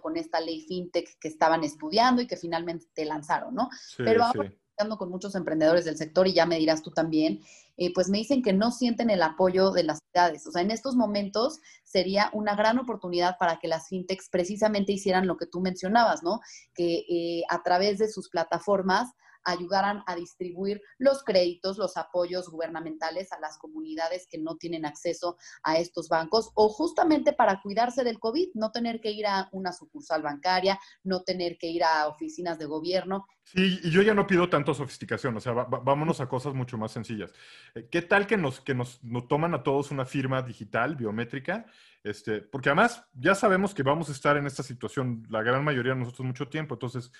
con 0.00 0.16
esta 0.16 0.40
ley 0.40 0.62
fintech 0.62 1.18
que 1.18 1.28
estaban 1.28 1.64
estudiando 1.64 2.22
y 2.22 2.26
que 2.26 2.36
finalmente 2.36 2.86
te 2.94 3.04
lanzaron, 3.04 3.54
¿no? 3.54 3.68
Sí, 3.72 4.02
Pero 4.04 4.24
ahora 4.24 4.50
con 4.98 5.10
muchos 5.10 5.34
emprendedores 5.34 5.84
del 5.84 5.96
sector 5.96 6.28
y 6.28 6.34
ya 6.34 6.46
me 6.46 6.58
dirás 6.58 6.82
tú 6.82 6.90
también, 6.90 7.40
eh, 7.76 7.92
pues 7.94 8.08
me 8.08 8.18
dicen 8.18 8.42
que 8.42 8.52
no 8.52 8.70
sienten 8.70 9.10
el 9.10 9.22
apoyo 9.22 9.70
de 9.70 9.84
las 9.84 10.00
ciudades. 10.12 10.46
O 10.46 10.52
sea, 10.52 10.62
en 10.62 10.70
estos 10.70 10.96
momentos 10.96 11.60
sería 11.84 12.30
una 12.32 12.54
gran 12.54 12.78
oportunidad 12.78 13.38
para 13.38 13.58
que 13.58 13.68
las 13.68 13.88
fintechs 13.88 14.28
precisamente 14.28 14.92
hicieran 14.92 15.26
lo 15.26 15.36
que 15.36 15.46
tú 15.46 15.60
mencionabas, 15.60 16.22
¿no? 16.22 16.40
Que 16.74 17.04
eh, 17.08 17.42
a 17.48 17.62
través 17.62 17.98
de 17.98 18.08
sus 18.08 18.28
plataformas 18.28 19.12
ayudaran 19.46 20.02
a 20.06 20.16
distribuir 20.16 20.82
los 20.98 21.22
créditos, 21.22 21.78
los 21.78 21.96
apoyos 21.96 22.50
gubernamentales 22.50 23.32
a 23.32 23.40
las 23.40 23.56
comunidades 23.58 24.26
que 24.28 24.38
no 24.38 24.56
tienen 24.56 24.84
acceso 24.84 25.38
a 25.62 25.78
estos 25.78 26.08
bancos 26.08 26.50
o 26.54 26.68
justamente 26.68 27.32
para 27.32 27.62
cuidarse 27.62 28.04
del 28.04 28.18
COVID, 28.18 28.50
no 28.54 28.72
tener 28.72 29.00
que 29.00 29.12
ir 29.12 29.26
a 29.26 29.48
una 29.52 29.72
sucursal 29.72 30.22
bancaria, 30.22 30.78
no 31.04 31.22
tener 31.22 31.56
que 31.58 31.68
ir 31.68 31.84
a 31.84 32.08
oficinas 32.08 32.58
de 32.58 32.66
gobierno. 32.66 33.26
Sí, 33.44 33.78
y 33.84 33.90
yo 33.90 34.02
ya 34.02 34.12
no 34.12 34.26
pido 34.26 34.50
tanto 34.50 34.74
sofisticación, 34.74 35.36
o 35.36 35.40
sea, 35.40 35.52
vámonos 35.52 36.20
a 36.20 36.28
cosas 36.28 36.52
mucho 36.52 36.76
más 36.76 36.90
sencillas. 36.90 37.32
Eh, 37.76 37.88
¿Qué 37.88 38.02
tal 38.02 38.26
que 38.26 38.36
nos, 38.36 38.60
que 38.60 38.74
nos, 38.74 39.02
nos 39.04 39.28
toman 39.28 39.54
a 39.54 39.62
todos 39.62 39.92
una 39.92 40.04
firma 40.04 40.42
digital, 40.42 40.96
biométrica? 40.96 41.66
Este, 42.02 42.40
porque 42.42 42.70
además 42.70 43.04
ya 43.14 43.36
sabemos 43.36 43.72
que 43.72 43.84
vamos 43.84 44.08
a 44.08 44.12
estar 44.12 44.36
en 44.36 44.46
esta 44.46 44.64
situación, 44.64 45.24
la 45.30 45.42
gran 45.42 45.62
mayoría 45.62 45.92
de 45.94 46.00
nosotros, 46.00 46.26
mucho 46.26 46.48
tiempo, 46.48 46.74
entonces... 46.74 47.12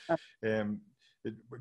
Eh, 0.42 0.64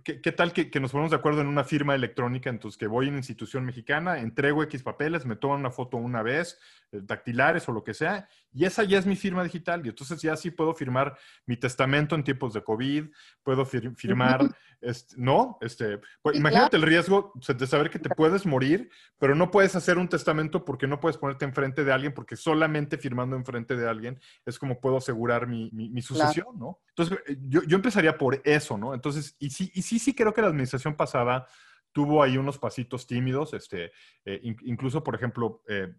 ¿Qué, 0.04 0.22
¿Qué, 0.22 0.32
tal 0.32 0.54
que, 0.54 0.70
que, 0.70 0.80
nos 0.80 0.92
ponemos 0.92 1.12
de 1.12 1.18
acuerdo 1.18 1.42
en 1.42 1.48
una 1.48 1.64
firma 1.64 1.96
electrónica? 1.96 2.50
Entonces, 2.50 2.78
que 2.78 2.88
voy 2.88 3.08
a 3.08 3.10
una 3.10 3.18
institución 3.18 3.66
mexicana, 3.66 4.20
entrego 4.20 4.62
X 4.64 4.84
papeles, 4.84 5.26
me 5.26 5.36
toman 5.36 5.60
una 5.60 5.72
foto 5.72 5.98
una 5.98 6.22
vez, 6.22 6.60
eh, 6.92 7.00
dactilares 7.02 7.68
o 7.68 7.72
lo 7.72 7.84
que 7.84 7.96
sea, 7.96 8.28
y 8.56 8.64
esa 8.64 8.84
ya 8.84 8.98
es 8.98 9.06
mi 9.06 9.18
firma 9.18 9.44
digital. 9.44 9.86
Y 9.86 9.90
entonces 9.90 10.22
ya 10.22 10.36
sí 10.38 10.50
puedo 10.50 10.74
firmar 10.74 11.18
mi 11.46 11.58
testamento 11.58 12.16
en 12.16 12.24
tiempos 12.24 12.54
de 12.54 12.64
COVID, 12.64 13.08
puedo 13.44 13.66
fir 13.66 13.94
firmar, 13.98 14.50
este, 14.80 15.16
¿no? 15.18 15.58
Este, 15.60 16.00
pues, 16.22 16.38
imagínate 16.38 16.78
el 16.78 16.84
riesgo 16.84 17.34
de 17.36 17.68
saber 17.68 17.90
que 17.90 18.00
te 18.00 18.10
puedes 18.10 18.46
morir, 18.46 18.90
pero 19.20 19.36
no 19.36 19.52
puedes 19.52 19.76
hacer 19.76 19.98
un 19.98 20.08
testamento 20.08 20.64
porque 20.64 20.88
no 20.88 21.02
puedes 21.02 21.18
ponerte 21.18 21.44
enfrente 21.44 21.84
de 21.84 21.92
alguien, 21.92 22.14
porque 22.14 22.38
solamente 22.38 22.98
firmando 22.98 23.36
enfrente 23.36 23.76
de 23.76 23.90
alguien 23.90 24.20
es 24.46 24.58
como 24.58 24.80
puedo 24.80 24.98
asegurar 24.98 25.48
mi, 25.48 25.70
mi, 25.74 25.90
mi 25.90 26.02
sucesión, 26.02 26.46
claro. 26.46 26.58
¿no? 26.58 26.80
Entonces, 26.90 27.20
eh, 27.28 27.38
yo, 27.50 27.62
yo 27.64 27.76
empezaría 27.76 28.18
por 28.18 28.42
eso, 28.46 28.78
¿no? 28.78 28.94
Entonces, 28.94 29.36
y 29.38 29.50
sí, 29.50 29.70
y 29.76 29.82
sí, 29.82 30.00
sí 30.00 30.16
creo 30.16 30.34
que 30.34 30.42
la 30.42 30.48
administración 30.48 30.96
pasada 30.96 31.46
tuvo 31.92 32.24
ahí 32.24 32.38
unos 32.38 32.58
pasitos 32.58 33.06
tímidos, 33.06 33.54
este, 33.54 33.92
eh, 34.24 34.40
in, 34.44 34.56
incluso, 34.64 35.04
por 35.04 35.14
ejemplo, 35.14 35.62
eh, 35.68 35.94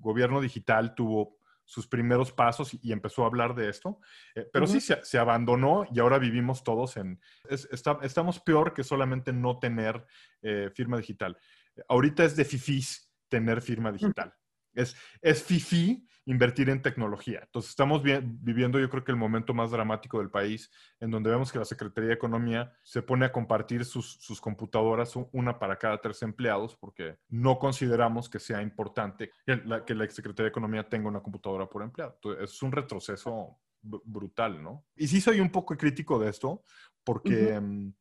gobierno 0.00 0.40
digital 0.40 0.94
tuvo 0.94 1.39
sus 1.70 1.86
primeros 1.86 2.32
pasos 2.32 2.76
y 2.82 2.90
empezó 2.90 3.22
a 3.22 3.26
hablar 3.26 3.54
de 3.54 3.68
esto, 3.68 4.00
eh, 4.34 4.44
pero 4.52 4.64
uh 4.64 4.68
-huh. 4.68 4.72
sí 4.72 4.80
se, 4.80 5.04
se, 5.04 5.18
abandonó 5.18 5.86
y 5.94 6.00
ahora 6.00 6.18
vivimos 6.18 6.64
todos 6.64 6.96
en, 6.96 7.20
es, 7.48 7.68
está, 7.70 8.00
estamos 8.02 8.40
peor 8.40 8.74
que 8.74 8.82
solamente 8.82 9.32
no 9.32 9.60
tener 9.60 10.04
eh, 10.42 10.68
firma 10.74 10.96
digital. 10.96 11.38
Ahorita 11.86 12.24
es 12.24 12.34
de 12.34 12.44
fifís 12.44 13.12
tener 13.28 13.62
firma 13.62 13.92
digital. 13.92 14.28
Uh 14.28 14.32
-huh. 14.32 14.82
Es, 14.82 14.96
es 15.22 15.44
fifí 15.44 16.08
invertir 16.30 16.70
en 16.70 16.80
tecnología. 16.80 17.40
Entonces, 17.42 17.70
estamos 17.70 18.04
bien, 18.04 18.38
viviendo, 18.40 18.78
yo 18.78 18.88
creo 18.88 19.02
que 19.02 19.10
el 19.10 19.18
momento 19.18 19.52
más 19.52 19.72
dramático 19.72 20.20
del 20.20 20.30
país, 20.30 20.70
en 21.00 21.10
donde 21.10 21.28
vemos 21.28 21.50
que 21.50 21.58
la 21.58 21.64
Secretaría 21.64 22.08
de 22.08 22.14
Economía 22.14 22.72
se 22.84 23.02
pone 23.02 23.26
a 23.26 23.32
compartir 23.32 23.84
sus, 23.84 24.12
sus 24.20 24.40
computadoras, 24.40 25.14
una 25.32 25.58
para 25.58 25.76
cada 25.76 26.00
tres 26.00 26.22
empleados, 26.22 26.76
porque 26.76 27.18
no 27.28 27.58
consideramos 27.58 28.30
que 28.30 28.38
sea 28.38 28.62
importante 28.62 29.32
que 29.44 29.56
la, 29.56 29.84
que 29.84 29.94
la 29.94 30.08
Secretaría 30.08 30.44
de 30.44 30.50
Economía 30.50 30.88
tenga 30.88 31.08
una 31.08 31.20
computadora 31.20 31.68
por 31.68 31.82
empleado. 31.82 32.14
Entonces, 32.14 32.44
es 32.44 32.62
un 32.62 32.70
retroceso 32.70 33.58
brutal, 33.82 34.62
¿no? 34.62 34.84
Y 34.94 35.08
sí 35.08 35.20
soy 35.20 35.40
un 35.40 35.50
poco 35.50 35.76
crítico 35.76 36.18
de 36.20 36.30
esto, 36.30 36.62
porque... 37.02 37.58
Uh 37.58 37.60
-huh 37.60 37.94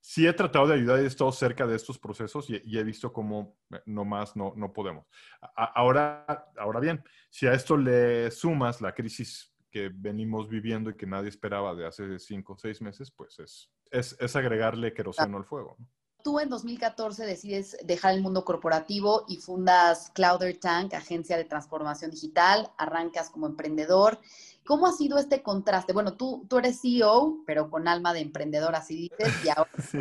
sí 0.00 0.26
he 0.26 0.32
tratado 0.32 0.68
de 0.68 0.74
ayudar 0.74 1.00
y 1.00 1.04
he 1.04 1.06
estado 1.06 1.30
cerca 1.32 1.66
de 1.66 1.76
estos 1.76 1.98
procesos 1.98 2.48
y, 2.48 2.78
he 2.78 2.84
visto 2.84 3.12
cómo 3.12 3.56
eh, 3.70 3.80
nomás 3.86 4.36
no, 4.36 4.52
no 4.56 4.72
podemos. 4.72 5.06
Ahora, 5.54 6.24
ahora 6.56 6.80
bien, 6.80 7.04
si 7.28 7.46
a 7.46 7.52
esto 7.52 7.76
le 7.76 8.30
sumas 8.30 8.80
la 8.80 8.94
crisis 8.94 9.54
que 9.70 9.90
venimos 9.92 10.48
viviendo 10.48 10.90
y 10.90 10.96
que 10.96 11.06
nadie 11.06 11.28
esperaba 11.28 11.74
de 11.74 11.86
hace 11.86 12.18
cinco 12.18 12.54
o 12.54 12.58
seis 12.58 12.82
meses, 12.82 13.10
pues 13.10 13.38
es, 13.38 13.70
es, 13.90 14.16
es 14.18 14.36
agregarle 14.36 14.92
queroseno 14.92 15.36
al 15.36 15.44
fuego. 15.44 15.76
Tú 16.22 16.38
en 16.38 16.50
2014 16.50 17.24
decides 17.24 17.78
dejar 17.82 18.14
el 18.14 18.20
mundo 18.20 18.44
corporativo 18.44 19.24
y 19.26 19.36
fundas 19.36 20.10
Clouder 20.10 20.58
Tank, 20.58 20.92
agencia 20.92 21.36
de 21.38 21.44
transformación 21.44 22.10
digital, 22.10 22.70
arrancas 22.76 23.30
como 23.30 23.46
emprendedor. 23.46 24.18
¿Cómo 24.64 24.86
ha 24.86 24.92
sido 24.92 25.18
este 25.18 25.42
contraste? 25.42 25.92
Bueno, 25.92 26.16
tú, 26.16 26.46
tú 26.48 26.58
eres 26.58 26.80
CEO, 26.80 27.42
pero 27.46 27.70
con 27.70 27.88
alma 27.88 28.12
de 28.12 28.20
emprendedor, 28.20 28.74
así 28.74 28.96
dices, 28.96 29.44
y 29.44 29.48
ahora 29.48 29.70
sí. 29.90 29.98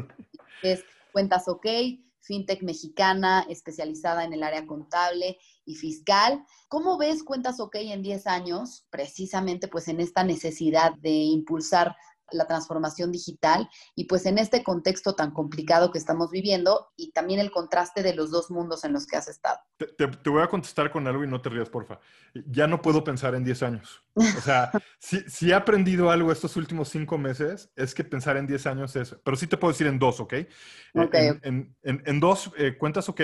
es 0.62 0.84
Cuentas 1.12 1.48
OK, 1.48 1.66
fintech 2.22 2.62
mexicana 2.62 3.46
especializada 3.50 4.24
en 4.24 4.34
el 4.34 4.44
área 4.44 4.68
contable 4.68 5.38
y 5.66 5.76
fiscal. 5.76 6.46
¿Cómo 6.68 6.98
ves 6.98 7.24
Cuentas 7.24 7.60
OK 7.60 7.76
en 7.76 8.04
10 8.04 8.28
años, 8.28 8.86
precisamente 8.92 9.68
pues 9.68 9.88
en 9.88 10.00
esta 10.00 10.24
necesidad 10.24 10.94
de 10.96 11.10
impulsar 11.10 11.96
la 12.32 12.48
transformación 12.48 13.12
digital 13.12 13.70
y 13.96 14.06
pues 14.06 14.26
en 14.26 14.38
este 14.38 14.64
contexto 14.64 15.16
tan 15.16 15.32
complicado 15.32 15.92
que 15.92 15.98
estamos 15.98 16.32
viviendo 16.32 16.92
y 16.96 17.12
también 17.12 17.40
el 17.40 17.52
contraste 17.52 18.04
de 18.04 18.14
los 18.14 18.32
dos 18.32 18.52
mundos 18.52 18.84
en 18.84 18.94
los 18.94 19.06
que 19.06 19.18
has 19.18 19.28
estado. 19.28 19.60
Te, 19.78 19.88
te, 19.88 20.08
te 20.08 20.30
voy 20.30 20.42
a 20.42 20.48
contestar 20.48 20.92
con 20.92 21.08
algo 21.08 21.24
y 21.24 21.28
no 21.28 21.42
te 21.42 21.50
rías, 21.50 21.70
porfa. 21.70 22.00
Ya 22.48 22.68
no 22.68 22.82
puedo 22.82 23.04
pensar 23.04 23.36
en 23.36 23.44
10 23.44 23.64
años. 23.64 24.04
O 24.16 24.42
sea, 24.42 24.72
si, 25.00 25.20
si, 25.30 25.52
he 25.52 25.54
aprendido 25.54 26.12
algo 26.12 26.32
estos 26.32 26.56
últimos 26.58 26.90
cinco 26.90 27.18
meses, 27.18 27.70
es 27.76 27.94
que 27.94 28.04
pensar 28.04 28.38
en 28.38 28.48
10 28.48 28.68
años 28.68 28.96
es, 28.96 29.16
pero 29.24 29.38
sí 29.38 29.48
te 29.48 29.58
puedo 29.58 29.72
decir 29.72 29.88
en 29.88 30.00
dos, 30.00 30.20
¿ok? 30.20 30.34
okay. 30.96 31.28
En, 31.28 31.40
en, 31.44 31.76
en, 31.84 32.04
en 32.06 32.20
dos 32.20 32.52
eh, 32.58 32.78
cuentas, 32.78 33.10
ok, 33.10 33.22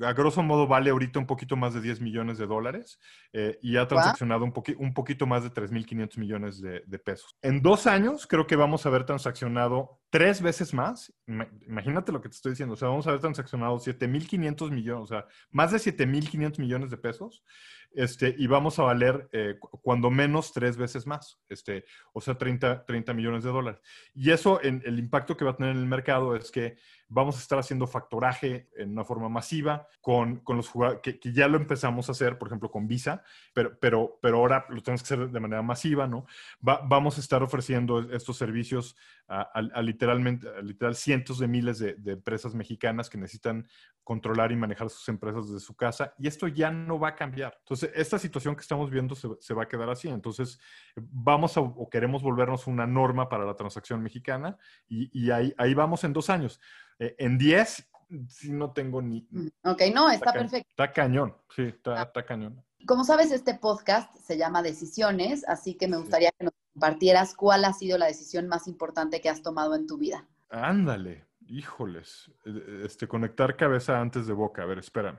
a 0.00 0.12
grosso 0.12 0.42
modo 0.42 0.66
vale 0.66 0.90
ahorita 0.90 1.18
un 1.18 1.26
poquito 1.26 1.56
más 1.56 1.74
de 1.74 1.80
10 1.80 2.00
millones 2.00 2.38
de 2.38 2.46
dólares 2.46 2.98
eh, 3.32 3.58
y 3.62 3.76
ha 3.76 3.86
transaccionado 3.88 4.44
un, 4.44 4.52
poqui 4.52 4.74
un, 4.78 4.94
poquito 4.94 5.26
más 5.26 5.42
de 5.42 5.50
3.500 5.50 6.18
millones 6.18 6.60
de, 6.60 6.82
de, 6.86 6.98
pesos. 6.98 7.36
En 7.42 7.62
dos 7.62 7.86
años 7.86 8.26
creo 8.26 8.46
que 8.46 8.56
vamos 8.56 8.84
a 8.84 8.88
haber 8.88 9.04
transaccionado 9.04 10.00
tres 10.10 10.40
veces 10.42 10.72
más. 10.74 11.12
Ima- 11.26 11.48
Imagínate 11.66 12.12
lo 12.12 12.20
que 12.20 12.28
te 12.28 12.36
estoy 12.36 12.52
diciendo. 12.52 12.74
O 12.74 12.76
sea, 12.76 12.88
vamos 12.88 13.06
a 13.06 13.10
haber 13.10 13.20
transaccionado 13.20 13.78
7.500 13.78 14.70
millones, 14.70 15.02
o 15.02 15.06
sea, 15.06 15.26
más 15.50 15.72
de 15.72 15.78
7.500 15.78 16.58
millones 16.58 16.90
de 16.90 16.96
pesos. 16.96 17.42
Este, 17.92 18.34
y 18.38 18.46
vamos 18.46 18.78
a 18.78 18.82
valer 18.84 19.28
eh, 19.32 19.56
cu- 19.58 19.80
cuando 19.82 20.10
menos 20.10 20.52
tres 20.52 20.76
veces 20.76 21.06
más, 21.06 21.40
este, 21.48 21.84
o 22.12 22.20
sea, 22.20 22.36
30, 22.36 22.84
30 22.84 23.14
millones 23.14 23.42
de 23.44 23.50
dólares. 23.50 23.80
Y 24.14 24.30
eso, 24.30 24.62
en, 24.62 24.82
el 24.84 24.98
impacto 24.98 25.36
que 25.36 25.44
va 25.44 25.52
a 25.52 25.56
tener 25.56 25.72
en 25.72 25.78
el 25.78 25.86
mercado 25.86 26.36
es 26.36 26.50
que 26.50 26.76
vamos 27.08 27.36
a 27.36 27.40
estar 27.40 27.58
haciendo 27.58 27.86
factoraje 27.86 28.68
en 28.76 28.90
una 28.90 29.04
forma 29.04 29.28
masiva 29.28 29.88
con, 30.00 30.40
con 30.40 30.56
los 30.58 30.70
que, 31.02 31.18
ya 31.32 31.48
lo 31.48 31.56
empezamos 31.56 32.08
a 32.08 32.12
hacer, 32.12 32.36
por 32.38 32.48
ejemplo, 32.48 32.70
con 32.70 32.86
Visa, 32.86 33.22
pero, 33.54 33.78
pero, 33.80 34.18
pero 34.20 34.36
ahora 34.38 34.66
lo 34.68 34.82
tenemos 34.82 35.02
que 35.02 35.14
hacer 35.14 35.30
de 35.30 35.40
manera 35.40 35.62
masiva, 35.62 36.06
¿no? 36.06 36.26
Va- 36.66 36.82
vamos 36.84 37.16
a 37.16 37.20
estar 37.20 37.42
ofreciendo 37.42 38.00
estos 38.12 38.36
servicios 38.36 38.96
a, 39.28 39.42
a- 39.42 39.68
a 39.74 39.82
literalmente, 39.82 40.48
a 40.48 40.60
literal 40.62 40.94
cientos 40.94 41.38
de 41.38 41.46
miles 41.46 41.78
de, 41.78 41.94
de 41.94 42.12
empresas 42.12 42.54
mexicanas 42.54 43.08
que 43.10 43.18
necesitan 43.18 43.68
controlar 44.02 44.50
y 44.52 44.56
manejar 44.56 44.88
sus 44.88 45.06
empresas 45.08 45.46
desde 45.46 45.60
su 45.60 45.76
casa 45.76 46.14
y 46.18 46.26
esto 46.26 46.48
ya 46.48 46.70
no 46.70 46.98
va 46.98 47.08
a 47.08 47.14
cambiar. 47.14 47.56
Entonces, 47.60 47.90
esta 47.94 48.18
situación 48.18 48.56
que 48.56 48.62
estamos 48.62 48.90
viendo 48.90 49.14
se, 49.14 49.28
se 49.40 49.52
va 49.54 49.64
a 49.64 49.68
quedar 49.68 49.90
así. 49.90 50.08
Entonces, 50.08 50.58
vamos 50.96 51.56
a, 51.56 51.60
o 51.60 51.88
queremos 51.90 52.22
volvernos 52.22 52.66
una 52.66 52.86
norma 52.86 53.28
para 53.28 53.44
la 53.44 53.54
transacción 53.54 54.02
mexicana 54.02 54.56
y, 54.88 55.10
y 55.12 55.30
ahí, 55.30 55.54
ahí 55.58 55.74
vamos 55.74 56.02
en 56.04 56.12
dos 56.14 56.30
años. 56.30 56.58
Eh, 56.98 57.14
en 57.18 57.36
diez, 57.36 57.88
sí 58.28 58.50
no 58.50 58.72
tengo 58.72 59.02
ni... 59.02 59.28
Ok, 59.64 59.82
no, 59.94 60.10
está 60.10 60.32
perfecto. 60.32 60.68
Está 60.70 60.90
cañón, 60.92 61.36
sí, 61.54 61.62
está, 61.64 62.02
está 62.02 62.24
cañón. 62.24 62.64
Como 62.86 63.04
sabes, 63.04 63.30
este 63.32 63.54
podcast 63.54 64.14
se 64.16 64.38
llama 64.38 64.62
Decisiones, 64.62 65.46
así 65.46 65.74
que 65.74 65.86
me 65.88 65.98
gustaría 65.98 66.30
que 66.38 66.44
nos 66.44 66.54
compartieras 66.82 67.34
cuál 67.34 67.64
ha 67.64 67.72
sido 67.72 67.98
la 67.98 68.06
decisión 68.06 68.46
más 68.46 68.68
importante 68.68 69.20
que 69.20 69.28
has 69.28 69.42
tomado 69.42 69.74
en 69.74 69.86
tu 69.88 69.98
vida. 69.98 70.26
Ándale, 70.50 71.24
híjoles. 71.46 72.30
Eh, 72.44 72.82
Este, 72.84 73.08
conectar 73.08 73.56
cabeza 73.56 74.00
antes 74.00 74.26
de 74.28 74.32
boca. 74.32 74.62
A 74.62 74.66
ver, 74.66 74.78
espérame. 74.78 75.18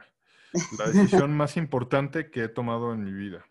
La 0.77 0.85
decisión 1.25 1.35
más 1.35 1.57
importante 1.57 2.31
que 2.31 2.45
he 2.45 2.47
tomado 2.47 2.93
en 2.93 3.03
mi 3.03 3.11
vida. 3.11 3.45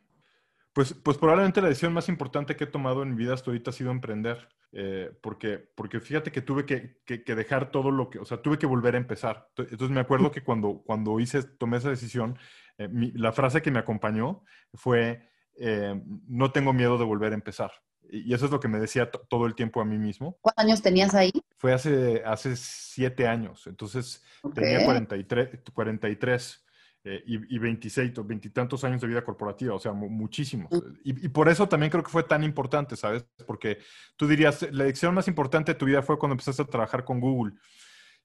Pues, 0.72 0.94
pues 0.94 1.18
probablemente 1.18 1.60
la 1.60 1.68
decisión 1.68 1.92
más 1.92 2.08
importante 2.08 2.56
que 2.56 2.64
he 2.64 2.68
tomado 2.68 3.02
en 3.02 3.10
mi 3.10 3.16
vida 3.16 3.34
hasta 3.34 3.50
ahorita 3.50 3.70
ha 3.70 3.74
sido 3.74 3.90
emprender. 3.90 4.48
Eh, 4.72 5.10
porque, 5.22 5.58
porque 5.74 5.98
fíjate 6.00 6.30
que 6.30 6.42
tuve 6.42 6.64
que, 6.66 7.00
que- 7.06 7.24
que 7.24 7.34
dejar 7.34 7.70
todo 7.70 7.90
lo 7.90 8.08
que, 8.10 8.18
o 8.18 8.24
sea, 8.26 8.40
tuve 8.42 8.58
que 8.58 8.66
volver 8.66 8.94
a 8.94 8.98
empezar. 8.98 9.48
Ento- 9.56 9.68
Entonces 9.70 9.90
me 9.90 10.00
acuerdo 10.00 10.30
que 10.30 10.42
cuando, 10.42 10.82
cuando 10.84 11.18
hice, 11.20 11.42
tomé 11.42 11.76
esa 11.78 11.88
decisión, 11.90 12.38
eh, 12.78 12.88
mi- 12.88 13.10
la 13.12 13.32
frase 13.32 13.60
que 13.62 13.70
me 13.70 13.78
acompañó 13.78 14.44
fue, 14.74 15.26
eh, 15.58 16.00
no 16.28 16.52
tengo 16.52 16.72
miedo 16.74 16.98
de 16.98 17.04
volver 17.04 17.32
a 17.32 17.34
empezar. 17.36 17.72
Y 18.10 18.32
eso 18.32 18.46
es 18.46 18.50
lo 18.50 18.60
que 18.60 18.68
me 18.68 18.78
decía 18.80 19.10
to- 19.10 19.20
todo 19.28 19.46
el 19.46 19.54
tiempo 19.54 19.80
a 19.80 19.84
mí 19.84 19.98
mismo. 19.98 20.38
¿Cuántos 20.40 20.64
años 20.64 20.82
tenías 20.82 21.14
ahí? 21.14 21.32
Fue 21.56 21.72
hace, 21.72 22.22
hace 22.24 22.56
siete 22.56 23.26
años, 23.26 23.66
entonces 23.66 24.22
Ok. 24.42 24.54
tenía 24.54 24.84
43, 24.84 25.60
43 25.74 26.64
eh, 27.04 27.22
y, 27.26 27.54
y 27.54 27.58
26, 27.58 28.18
o 28.18 28.24
veintitantos 28.24 28.82
años 28.84 29.00
de 29.00 29.06
vida 29.08 29.22
corporativa, 29.24 29.74
o 29.74 29.78
sea, 29.78 29.92
mu- 29.92 30.08
muchísimos. 30.08 30.70
Y, 31.04 31.26
y 31.26 31.28
por 31.28 31.48
eso 31.48 31.68
también 31.68 31.90
creo 31.90 32.02
que 32.02 32.10
fue 32.10 32.22
tan 32.24 32.42
importante, 32.44 32.96
¿sabes? 32.96 33.24
Porque 33.46 33.78
tú 34.16 34.26
dirías, 34.26 34.66
la 34.72 34.84
decisión 34.84 35.14
más 35.14 35.28
importante 35.28 35.72
de 35.72 35.78
tu 35.78 35.86
vida 35.86 36.02
fue 36.02 36.18
cuando 36.18 36.34
empezaste 36.34 36.62
a 36.62 36.66
trabajar 36.66 37.04
con 37.04 37.20
Google. 37.20 37.54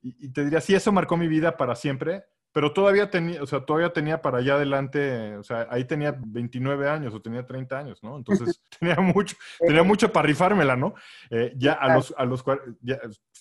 Y, 0.01 0.25
y 0.25 0.29
te 0.33 0.43
diría, 0.43 0.59
sí, 0.59 0.73
eso 0.75 0.91
marcó 0.91 1.15
mi 1.17 1.27
vida 1.27 1.55
para 1.55 1.75
siempre, 1.75 2.23
pero 2.53 2.71
todavía 2.71 3.09
tenía, 3.09 3.41
o 3.41 3.47
sea, 3.47 3.65
todavía 3.65 3.91
tenía 3.91 4.21
para 4.21 4.37
allá 4.37 4.53
adelante, 4.55 5.35
o 5.37 5.43
sea, 5.43 5.67
ahí 5.71 5.85
tenía 5.85 6.15
29 6.17 6.87
años 6.87 7.13
o 7.13 7.21
tenía 7.21 7.45
30 7.45 7.79
años, 7.79 8.01
¿no? 8.03 8.15
Entonces 8.15 8.61
tenía 8.79 8.95
mucho, 9.01 9.35
tenía 9.59 9.83
mucho 9.83 10.13
para 10.13 10.27
rifármela, 10.27 10.75
¿no? 10.75 10.93
Eh, 11.31 11.53
ya 11.57 11.73
a 11.73 11.95
los, 11.95 12.13
a 12.15 12.23
los, 12.25 12.45
ya, 12.81 12.99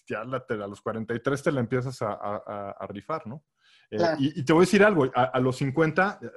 ya 0.08 0.24
la- 0.24 0.44
a 0.48 0.66
los 0.66 0.80
43 0.80 1.42
te 1.42 1.52
la 1.52 1.60
empiezas 1.60 2.00
a, 2.02 2.12
a- 2.12 2.70
a- 2.80 2.86
rifar, 2.88 3.26
¿no? 3.26 3.44
Eh, 3.90 3.98
Claro. 3.98 4.16
y, 4.18 4.40
y 4.40 4.44
te 4.44 4.52
voy 4.54 4.62
a 4.62 4.66
decir 4.66 4.82
algo, 4.82 5.04
a, 5.14 5.24
a 5.24 5.38
los 5.40 5.56
50, 5.56 6.18
eh, 6.22 6.30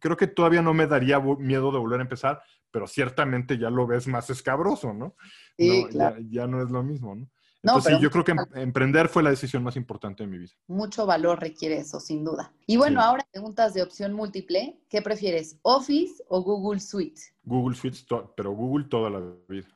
creo 0.00 0.16
que 0.16 0.26
todavía 0.26 0.62
no 0.62 0.72
me 0.72 0.86
daría 0.86 1.20
miedo 1.20 1.70
de 1.70 1.78
volver 1.78 2.00
a 2.00 2.04
empezar, 2.04 2.42
pero 2.70 2.86
ciertamente 2.86 3.58
ya 3.58 3.68
lo 3.68 3.86
ves 3.86 4.08
más 4.08 4.30
escabroso, 4.30 4.94
¿no? 4.94 5.14
Sí, 5.58 5.82
No, 5.84 5.88
claro. 5.90 6.16
ya, 6.18 6.26
ya 6.42 6.46
no 6.46 6.62
es 6.62 6.70
lo 6.70 6.82
mismo, 6.82 7.14
¿no? 7.14 7.28
No, 7.64 7.72
Entonces, 7.72 7.84
pero 7.86 7.98
sí, 7.98 8.02
yo 8.04 8.10
creo 8.10 8.24
que 8.24 8.32
em- 8.32 8.62
emprender 8.62 9.08
fue 9.08 9.22
la 9.22 9.30
decisión 9.30 9.62
más 9.62 9.74
importante 9.76 10.22
de 10.22 10.28
mi 10.28 10.36
vida. 10.38 10.52
mucho 10.68 11.06
valor 11.06 11.40
requiere 11.40 11.78
eso, 11.78 11.98
sin 11.98 12.22
duda. 12.24 12.52
Y 12.66 12.76
bueno, 12.76 13.00
Sí. 13.00 13.06
ahora 13.06 13.26
preguntas 13.32 13.72
de 13.72 13.82
opción 13.82 14.12
múltiple. 14.12 14.78
¿Qué 14.90 15.00
prefieres, 15.00 15.58
Office 15.62 16.22
o 16.28 16.42
Google 16.42 16.78
Suite? 16.80 17.20
Google 17.42 17.74
Suite, 17.74 17.98
pero 18.36 18.52
Google 18.52 18.84
toda 18.84 19.08
la 19.10 19.20
vida. 19.48 19.66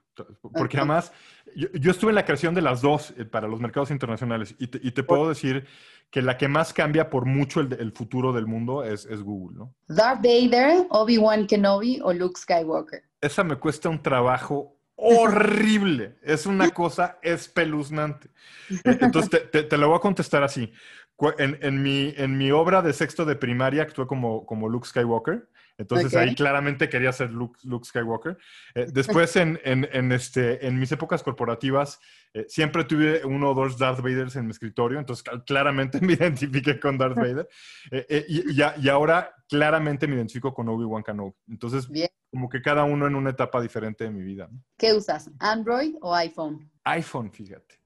Porque 0.53 0.77
además, 0.79 1.13
yo, 1.55 1.69
yo 1.75 1.93
estuve 1.93 2.11
en 2.11 2.17
la 2.17 2.25
creación 2.25 2.53
de 2.55 2.61
las 2.61 2.83
dos 2.83 3.15
eh, 3.17 3.25
para 3.25 3.47
los 3.49 3.61
mercados 3.61 3.91
internacionales 3.93 4.55
y 4.59 4.67
te, 4.67 4.81
y 4.83 4.91
te 4.91 5.03
puedo 5.05 5.29
decir 5.29 5.65
que 6.11 6.23
la 6.23 6.37
que 6.37 6.49
más 6.49 6.73
cambia 6.73 7.09
por 7.09 7.25
mucho 7.25 7.61
el, 7.61 7.73
el 7.75 7.93
futuro 7.93 8.33
del 8.33 8.47
mundo 8.47 8.83
es, 8.83 9.07
es 9.07 9.23
Google, 9.23 9.57
¿no? 9.59 9.75
Darth 9.87 10.21
Vader, 10.23 10.87
Obi-Wan 10.91 11.47
Kenobi 11.47 12.01
o 12.03 12.13
Luke 12.13 12.39
Skywalker. 12.41 13.05
Esa 13.21 13.45
me 13.45 13.57
cuesta 13.57 13.89
un 13.89 14.03
trabajo 14.03 14.78
horrible. 14.99 16.17
Es 16.23 16.45
una 16.45 16.71
cosa 16.71 17.19
espeluznante. 17.23 18.29
Eh, 18.71 18.99
Entonces, 19.01 19.51
te, 19.51 19.63
te, 19.63 19.79
lo 19.79 19.89
voy 19.89 19.97
a 19.97 20.01
contestar 20.01 20.43
así. 20.43 20.73
En, 21.39 21.59
en 21.63 21.83
mi, 21.83 22.13
en 22.17 22.37
mi 22.37 22.51
obra 22.51 22.83
de 22.83 22.93
sexto 22.93 23.25
de 23.25 23.37
primaria 23.37 23.83
actué 23.83 24.07
como, 24.07 24.45
como 24.45 24.69
Luke 24.69 24.87
Skywalker. 24.87 25.49
Entonces 25.79 26.15
ahí 26.17 26.35
claramente 26.35 26.89
quería 26.89 27.13
ser 27.13 27.31
Luke, 27.31 27.59
Luke 27.63 27.87
Skywalker. 27.87 28.37
Eh, 28.75 28.87
después 28.93 29.35
en, 29.37 29.61
en, 29.65 29.89
en, 29.93 30.11
este, 30.13 30.67
en 30.67 30.79
mis 30.79 30.91
épocas 30.93 31.23
corporativas 31.23 32.01
eh, 32.35 32.45
siempre 32.49 32.85
tuve 32.85 33.25
uno 33.25 33.53
o 33.53 33.55
dos 33.55 33.79
Darth 33.79 34.01
Vaders 34.01 34.37
en 34.37 34.47
mi 34.47 34.51
escritorio, 34.51 34.99
entonces 34.99 35.25
cl- 35.25 35.45
claramente 35.47 36.01
me 36.03 36.15
identifiqué 36.15 36.79
con 36.81 36.99
Darth 36.99 37.15
Vader. 37.17 37.49
Eh, 37.93 38.27
y, 38.29 38.61
y 38.61 38.63
y 38.83 38.89
ahora 38.89 39.33
claramente 39.49 40.07
me 40.07 40.17
identifico 40.17 40.53
con 40.53 40.69
Obi-Wan 40.69 41.03
Kenobi. 41.03 41.33
Entonces 41.49 41.89
Bien. 41.89 42.09
como 42.31 42.49
que 42.49 42.61
cada 42.61 42.85
uno 42.85 43.07
en 43.07 43.15
una 43.15 43.31
etapa 43.31 43.61
diferente 43.63 44.05
de 44.05 44.11
mi 44.11 44.23
vida. 44.23 44.49
¿no? 44.51 44.61
¿Qué 44.77 44.93
usas, 44.93 45.31
Android 45.39 45.95
o 46.01 46.15
iPhone? 46.15 46.71
iPhone, 46.85 47.31
fíjate. 47.33 47.77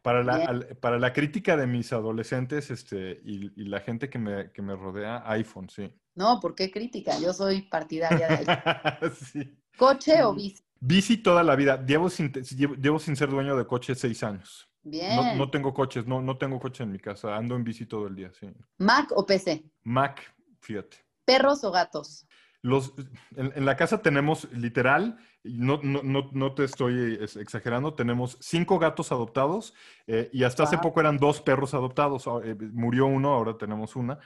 Para 0.00 0.24
la, 0.24 0.34
al- 0.46 0.66
para 0.80 0.98
la 0.98 1.12
crítica 1.12 1.56
de 1.56 1.66
mis 1.68 1.92
adolescentes 1.92 2.70
este, 2.70 3.20
y, 3.24 3.52
y 3.60 3.66
la 3.66 3.80
gente 3.80 4.08
que 4.10 4.18
me, 4.18 4.50
que 4.52 4.62
me 4.62 4.74
rodea, 4.74 5.22
iPhone, 5.30 5.68
sí. 5.68 5.92
No, 6.14 6.40
¿por 6.40 6.54
qué 6.54 6.70
crítica? 6.70 7.18
Yo 7.18 7.32
soy 7.32 7.62
partidaria 7.62 8.28
de 8.28 9.10
sí. 9.14 9.56
¿Coche 9.76 10.22
o 10.24 10.34
bici? 10.34 10.62
Bici 10.80 11.16
toda 11.16 11.42
la 11.42 11.56
vida. 11.56 11.84
Llevo 11.84 12.10
sin, 12.10 12.32
llevo, 12.32 12.74
llevo 12.74 12.98
sin 12.98 13.16
ser 13.16 13.30
dueño 13.30 13.56
de 13.56 13.66
coche 13.66 13.94
seis 13.94 14.22
años. 14.22 14.68
Bien. 14.82 15.14
No, 15.16 15.36
no 15.36 15.50
tengo 15.50 15.72
coches, 15.72 16.06
no, 16.06 16.20
no 16.20 16.36
tengo 16.36 16.58
coche 16.58 16.82
en 16.82 16.92
mi 16.92 16.98
casa. 16.98 17.36
Ando 17.36 17.54
en 17.56 17.64
bici 17.64 17.86
todo 17.86 18.08
el 18.08 18.16
día, 18.16 18.32
sí. 18.32 18.48
¿Mac 18.78 19.12
o 19.14 19.24
PC? 19.24 19.64
Mac, 19.84 20.20
fíjate. 20.60 20.96
¿Perros 21.24 21.62
o 21.64 21.70
gatos? 21.70 22.26
Los, 22.62 22.92
en, 23.36 23.52
en 23.56 23.64
la 23.64 23.76
casa 23.76 24.02
tenemos 24.02 24.48
literal, 24.52 25.18
no, 25.42 25.80
no, 25.82 26.30
no, 26.32 26.54
te 26.54 26.62
estoy 26.64 27.18
es- 27.20 27.36
exagerando, 27.36 27.94
tenemos 27.94 28.36
cinco 28.40 28.78
gatos 28.78 29.10
adoptados 29.10 29.74
eh, 30.06 30.30
y 30.32 30.44
hasta 30.44 30.62
hace 30.64 30.78
poco 30.78 31.00
eran 31.00 31.16
dos 31.18 31.40
perros 31.40 31.74
adoptados. 31.74 32.28
Ah, 32.28 32.38
eh, 32.44 32.54
murió 32.72 33.06
uno, 33.06 33.32
ahora 33.32 33.56
tenemos 33.56 33.96
una. 33.96 34.18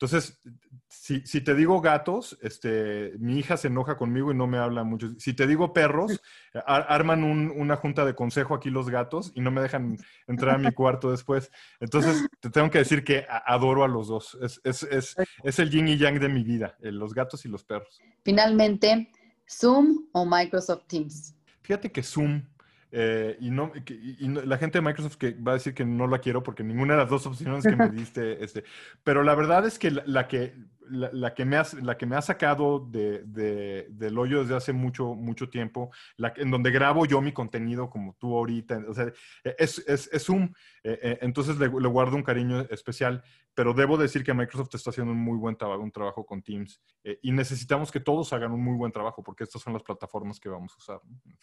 Entonces, 0.00 0.38
si, 0.86 1.26
si 1.26 1.40
te 1.40 1.56
digo 1.56 1.80
gatos, 1.80 2.38
este, 2.40 3.14
mi 3.18 3.36
hija 3.36 3.56
se 3.56 3.66
enoja 3.66 3.96
conmigo 3.96 4.30
y 4.30 4.34
no 4.36 4.46
me 4.46 4.56
habla 4.58 4.84
mucho. 4.84 5.12
Si 5.18 5.34
te 5.34 5.48
digo 5.48 5.72
perros, 5.72 6.22
ar- 6.66 6.86
arman 6.88 7.24
un- 7.24 7.50
una 7.56 7.74
junta 7.74 8.04
de 8.04 8.14
consejo 8.14 8.54
aquí 8.54 8.70
los 8.70 8.90
gatos 8.90 9.32
y 9.34 9.40
no 9.40 9.50
me 9.50 9.60
dejan 9.60 9.98
entrar 10.28 10.54
a 10.54 10.58
mi 10.58 10.72
cuarto 10.72 11.10
después. 11.10 11.50
Entonces, 11.80 12.24
te 12.40 12.48
tengo 12.50 12.70
que 12.70 12.78
decir 12.78 13.02
que 13.02 13.26
adoro 13.44 13.82
a 13.82 13.88
los 13.88 14.06
dos. 14.06 14.38
Es, 14.40 14.60
es, 14.62 14.84
es, 14.84 15.16
es 15.42 15.58
el 15.58 15.68
yin 15.68 15.88
y 15.88 15.96
yang 15.98 16.20
de 16.20 16.28
mi 16.28 16.44
vida, 16.44 16.76
eh, 16.80 16.92
los 16.92 17.12
gatos 17.12 17.44
y 17.44 17.48
los 17.48 17.64
perros. 17.64 18.00
Finalmente, 18.24 19.10
¿Zoom 19.50 20.06
o 20.12 20.24
Microsoft 20.24 20.86
Teams? 20.86 21.34
Fíjate 21.62 21.90
que 21.90 22.04
Zoom 22.04 22.44
eh, 22.92 23.36
y, 23.40 23.50
no, 23.50 23.72
y- 23.86 24.28
la 24.28 24.58
gente 24.58 24.78
de 24.78 24.82
Microsoft 24.82 25.16
que 25.16 25.32
va 25.32 25.52
a 25.52 25.54
decir 25.54 25.74
que 25.74 25.84
no 25.84 26.06
la 26.06 26.18
quiero 26.20 26.42
porque 26.42 26.62
ninguna 26.64 26.94
de 26.94 27.00
las 27.00 27.10
dos 27.10 27.26
opciones 27.26 27.66
que 27.66 27.76
me 27.76 27.88
diste, 27.90 28.42
este, 28.44 28.64
pero 29.04 29.22
la 29.22 29.34
verdad 29.34 29.66
es 29.66 29.78
que 29.78 29.90
la, 29.90 30.02
la 30.06 30.28
que 30.28 30.54
la, 30.90 31.10
la 31.12 31.34
que 31.34 31.44
me 31.44 31.56
ha, 31.56 31.66
la 31.82 31.96
que 31.96 32.06
me 32.06 32.16
ha 32.16 32.22
sacado 32.22 32.80
de, 32.80 33.22
de- 33.24 33.86
del 33.90 34.18
hoyo 34.18 34.40
desde 34.42 34.56
hace 34.56 34.72
mucho 34.72 35.14
mucho 35.14 35.48
tiempo, 35.48 35.90
la, 36.16 36.32
en 36.36 36.50
donde 36.50 36.70
grabo 36.70 37.06
yo 37.06 37.20
mi 37.20 37.32
contenido 37.32 37.88
como 37.90 38.14
tú 38.18 38.36
ahorita, 38.36 38.82
o 38.88 38.94
sea, 38.94 39.12
es, 39.58 39.78
es, 39.86 40.08
es 40.12 40.24
Zoom, 40.24 40.52
eh, 40.84 40.98
eh, 41.02 41.18
entonces 41.22 41.58
le, 41.58 41.68
le 41.68 41.88
guardo 41.88 42.16
un 42.16 42.22
cariño 42.22 42.60
especial, 42.70 43.22
pero 43.54 43.74
debo 43.74 43.96
decir 43.96 44.22
que 44.22 44.32
Microsoft 44.32 44.74
está 44.74 44.90
haciendo 44.90 45.12
un 45.12 45.18
muy 45.18 45.36
buen 45.36 45.56
trabajo, 45.56 45.82
un 45.82 45.90
trabajo 45.90 46.24
con 46.24 46.42
Teams 46.42 46.80
eh, 47.02 47.18
y 47.22 47.32
necesitamos 47.32 47.90
que 47.90 47.98
todos 48.00 48.32
hagan 48.32 48.52
un 48.52 48.62
muy 48.62 48.76
buen 48.76 48.92
trabajo 48.92 49.22
porque 49.22 49.44
estas 49.44 49.62
son 49.62 49.72
las 49.72 49.82
plataformas 49.82 50.38
que 50.38 50.48
vamos 50.48 50.72
a 50.74 50.76
usar. 50.78 51.00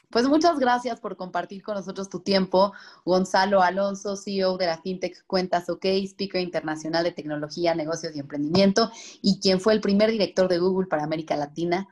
Pues 0.10 0.28
muchas 0.28 0.58
gracias 0.60 1.00
por 1.02 1.18
compartir 1.18 1.62
con 1.62 1.76
nosotros 1.76 2.08
tu 2.10 2.22
tiempo. 2.22 2.72
Gonzalo 3.06 3.62
Alonso, 3.62 4.16
CEO 4.16 4.58
de 4.58 4.68
la 4.68 4.78
FinTech 4.78 5.26
Cuentas 5.28 5.70
OK, 5.70 5.86
speaker 6.08 6.40
internacional 6.42 7.04
de 7.04 7.12
tecnología, 7.12 7.76
negocios 7.76 8.16
y 8.16 8.20
emprendimiento, 8.20 8.90
y 9.36 9.40
quien 9.40 9.60
fue 9.60 9.74
el 9.74 9.82
primer 9.82 10.12
director 10.12 10.48
de 10.48 10.60
Google 10.60 10.88
para 10.88 11.04
América 11.04 11.36
Latina. 11.36 11.88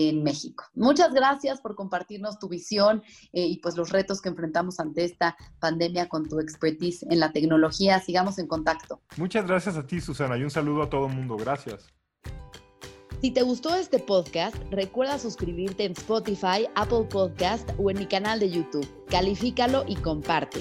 en 0.00 0.22
México. 0.22 0.64
Muchas 0.74 1.12
gracias 1.12 1.60
por 1.60 1.74
compartirnos 1.74 2.38
tu 2.38 2.48
visión 2.48 3.02
eh, 3.32 3.46
y 3.46 3.56
pues 3.56 3.76
los 3.76 3.90
retos 3.90 4.20
que 4.20 4.28
enfrentamos 4.28 4.78
ante 4.78 5.02
esta 5.02 5.36
pandemia 5.58 6.08
con 6.08 6.28
tu 6.28 6.38
expertise 6.38 7.02
en 7.10 7.18
la 7.18 7.32
tecnología. 7.32 7.98
Sigamos 7.98 8.38
en 8.38 8.46
contacto. 8.46 9.00
Muchas 9.16 9.48
gracias 9.48 9.76
a 9.76 9.84
ti, 9.84 10.00
Susana, 10.00 10.36
y 10.36 10.44
un 10.44 10.50
saludo 10.50 10.84
a 10.84 10.88
todo 10.88 11.08
el 11.08 11.14
mundo. 11.14 11.36
Gracias. 11.36 11.88
Si 13.20 13.32
te 13.32 13.42
gustó 13.42 13.74
este 13.74 13.98
podcast, 13.98 14.56
recuerda 14.70 15.18
suscribirte 15.18 15.84
en 15.84 15.92
Spotify, 15.92 16.68
Apple 16.76 17.08
Podcast 17.10 17.68
o 17.76 17.90
en 17.90 17.98
mi 17.98 18.06
canal 18.06 18.38
de 18.38 18.50
YouTube. 18.50 18.86
Califícalo 19.08 19.84
y 19.88 19.96
comparte. 19.96 20.60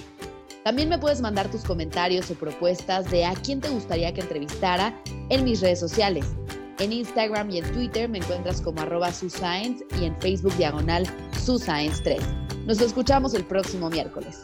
También 0.68 0.90
me 0.90 0.98
puedes 0.98 1.22
mandar 1.22 1.50
tus 1.50 1.64
comentarios 1.64 2.30
o 2.30 2.36
propuestas 2.36 3.10
de 3.10 3.24
a 3.24 3.34
quién 3.36 3.62
te 3.62 3.70
gustaría 3.70 4.14
que 4.14 4.20
entrevistara 4.20 4.94
en 5.30 5.46
mis 5.46 5.62
redes 5.62 5.80
sociales. 5.80 6.26
En 6.80 6.92
Instagram 6.92 7.50
y 7.52 7.60
en 7.60 7.72
Twitter 7.72 8.10
me 8.10 8.18
encuentras 8.18 8.60
como 8.60 8.82
arroba 8.82 9.14
suscience 9.14 9.86
y 9.98 10.04
en 10.04 10.20
Facebook 10.20 10.54
diagonal 10.58 11.06
suscience3. 11.38 12.20
Nos 12.66 12.82
escuchamos 12.82 13.34
el 13.34 13.46
próximo 13.46 13.90
miércoles. 13.90 14.44